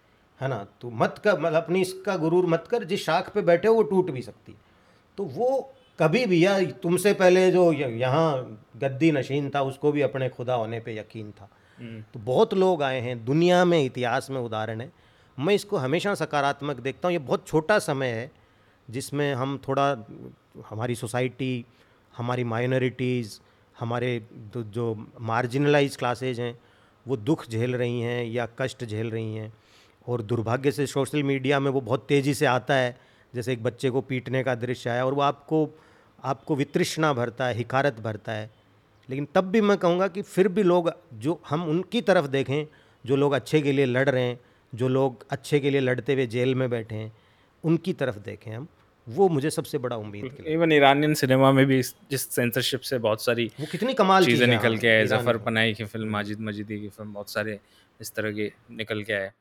[0.43, 0.65] है ना?
[0.81, 3.83] तो मत कर मतलब अपनी इसका गुरूर मत कर जिस शाख पे बैठे हो वो
[3.83, 4.55] टूट भी सकती
[5.17, 5.49] तो वो
[5.99, 8.29] कभी भी या तुमसे पहले जो यहाँ
[8.77, 12.83] गद्दी नशीन था उसको भी अपने खुदा होने पे यकीन था। हम्म। तो बहुत लोग
[12.83, 14.91] आए हैं दुनिया में इतिहास में उदाहरण है।
[15.37, 18.31] मैं इसको हमेशा सकारात्मक देखता हूँ। ये बहुत छोटा समय है
[18.87, 19.87] जिसमें हम थोड़ा
[20.69, 21.65] हमारी सोसाइटी
[22.13, 23.39] हमारी माइनॉरिटीज़
[23.75, 24.11] हमारे
[24.55, 26.57] जो मार्जिनलाइज क्लासेज हैं
[27.05, 29.51] वो दुख झेल रही हैं या कष्ट झेल रही हैं।
[30.07, 32.95] और दुर्भाग्य से सोशल मीडिया में वो बहुत तेज़ी से आता है।
[33.33, 35.69] जैसे एक बच्चे को पीटने का दृश्य आया और वो आपको
[36.23, 38.49] आपको वितृष्णा भरता है हिकारत भरता है।
[39.09, 42.65] लेकिन तब भी मैं कहूँगा कि फिर भी लोग जो हम उनकी तरफ़ देखें
[43.05, 44.39] जो लोग अच्छे के लिए लड़ रहे हैं
[44.73, 47.11] जो लोग अच्छे के लिए लड़ते हुए जेल में बैठे हैं
[47.63, 48.67] उनकी तरफ़ देखें हम
[49.07, 51.81] वो मुझे सबसे बड़ा उम्मीद इवन ईरानियन सिनेमा में भी
[52.11, 55.85] जिस सेंसरशिप से बहुत सारी वो कितनी कमाल चीज़ें निकल के आए जफ़र पनाई की
[55.85, 57.59] फ़िल्म माजिद मजीदी की फ़िल्म बहुत सारे
[57.99, 59.31] इस तरह के निकल के आए।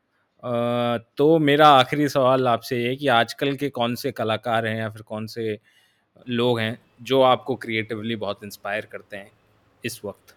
[0.43, 5.03] तो मेरा आखिरी सवाल आपसे ये कि आजकल के कौन से कलाकार हैं या फिर
[5.03, 5.59] कौन से
[6.31, 9.31] लोग हैं जो आपको क्रिएटिवली बहुत इंस्पायर करते हैं
[9.85, 10.35] इस वक्त?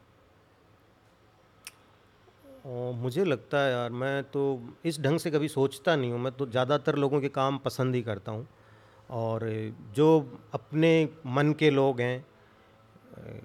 [2.95, 4.41] मुझे लगता है यार, मैं तो
[4.85, 8.01] इस ढंग से कभी सोचता नहीं हूँ। मैं तो ज़्यादातर लोगों के काम पसंद ही
[8.01, 8.47] करता हूँ।
[9.09, 9.41] और
[9.95, 10.07] जो
[10.53, 10.91] अपने
[11.27, 12.25] मन के लोग हैं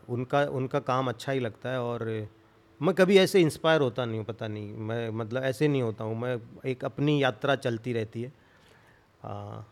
[0.08, 2.08] उनका उनका काम अच्छा ही लगता है। और
[2.83, 6.20] मैं कभी ऐसे इंस्पायर होता नहीं हूँ पता नहीं। मैं मतलब ऐसे नहीं होता हूँ।
[6.20, 8.33] मैं एक अपनी यात्रा चलती रहती है।
[9.24, 9.62] आ,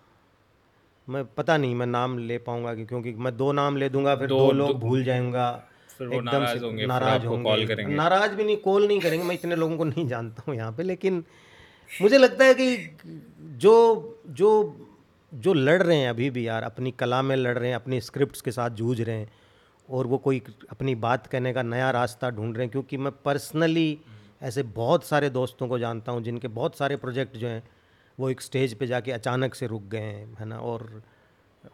[1.09, 4.39] मैं पता नहीं मैं नाम ले पाऊँगा क्योंकि मैं दो नाम ले दूँगा फिर दो,
[4.39, 5.69] दो लोग भूल जाऊँगा।
[6.03, 9.85] एकदम से नाराज़ होंगे। करेंगे। नाराज़ भी नहीं कॉल नहीं करेंगे। मैं इतने लोगों को
[9.85, 11.25] नहीं जानता हूँ यहाँ पे लेकिन
[12.03, 12.97] मुझे लगता है कि
[13.41, 13.75] जो
[14.29, 14.77] जो
[15.35, 18.41] जो लड़ रहे हैं अभी भी यार अपनी कला में लड़ रहे हैं अपनी स्क्रिप्ट्स
[18.41, 19.31] के साथ जूझ रहे हैं
[19.91, 23.99] और वो कोई अपनी बात कहने का नया रास्ता ढूंढ रहे हैं, क्योंकि मैं पर्सनली
[24.43, 27.63] ऐसे बहुत सारे दोस्तों को जानता हूँ, जिनके बहुत सारे प्रोजेक्ट जो हैं,
[28.19, 30.59] वो एक स्टेज पे जाके अचानक से रुक गए हैं, है ना?
[30.59, 31.03] और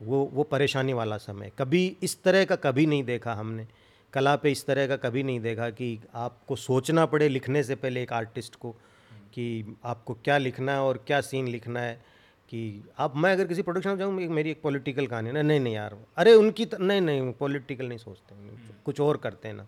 [0.03, 3.67] वो वो परेशानी वाला समय। कभी इस तरह का कभी नहीं देखा हमने।
[4.13, 8.03] कला पे इस तरह का कभी नहीं देखा कि आपको सोचना पड़े लिखने से पहले
[8.03, 8.71] एक आर्टिस्ट को
[9.35, 12.14] कि आपको क्या लिखना है और क्या सीन लिखना है।
[12.55, 15.75] कि आप मैं अगर किसी प्रोडक्शन में जाऊँ मेरी एक पॉलिटिकल कहानी ना नहीं नहीं
[15.75, 18.35] यार अरे उनकी त, नहीं नहीं पॉलिटिकल नहीं सोचते
[18.85, 19.67] कुछ और करते हैं ना।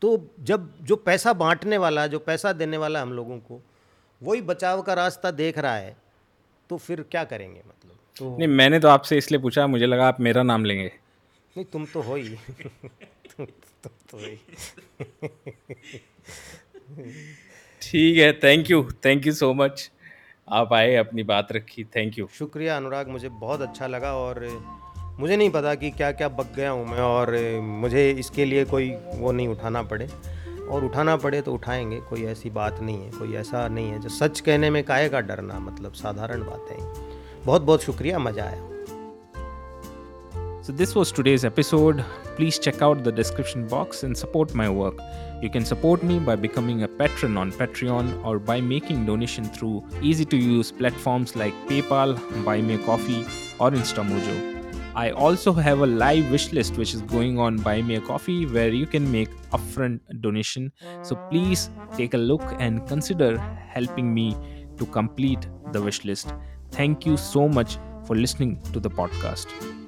[0.00, 3.60] तो जब जो पैसा बांटने वाला जो पैसा देने वाला हम लोगों को
[4.22, 5.96] वही बचाव का रास्ता देख रहा है
[6.70, 7.98] तो फिर क्या करेंगे मतलब?
[8.16, 10.92] तो नहीं मैंने तो आपसे इसलिए पूछा मुझे लगा आप मेरा नाम लेंगे।
[11.56, 13.46] नहीं तुम तो हो ही। तुम,
[13.84, 14.36] तुम तो ही
[17.82, 19.90] ठीक है thank you thank you so much
[20.48, 24.40] आप आए अपनी बात रखी थैंक यू शुक्रिया अनुराग मुझे बहुत अच्छा लगा और
[25.20, 28.90] मुझे नहीं पता कि क्या क्या बक गया हूँ मैं और मुझे इसके लिए कोई
[29.14, 30.08] वो नहीं उठाना पड़े
[30.70, 34.08] और उठाना पड़े तो उठाएँगे कोई ऐसी बात नहीं है कोई ऐसा नहीं है जो
[34.08, 36.78] सच कहने में काहे का डरना मतलब साधारण बात है
[37.44, 38.70] बहुत बहुत शुक्रिया मज़ा आया
[40.66, 42.02] So, this was today's episode.
[42.36, 45.00] Please check out the description box and support my work.
[45.42, 49.86] You can support me by becoming a patron on Patreon or by making donation through
[50.00, 53.26] easy to use platforms like PayPal, Buy Me a Coffee,
[53.58, 54.54] or InstaMojo.
[54.94, 58.46] I also have a live wish list which is going on Buy Me a Coffee
[58.46, 60.72] where you can make upfront donation.
[61.02, 64.36] So please take a look and consider helping me
[64.78, 66.32] to complete the wish list.
[66.70, 67.76] Thank you so much
[68.06, 69.83] for listening to the podcast.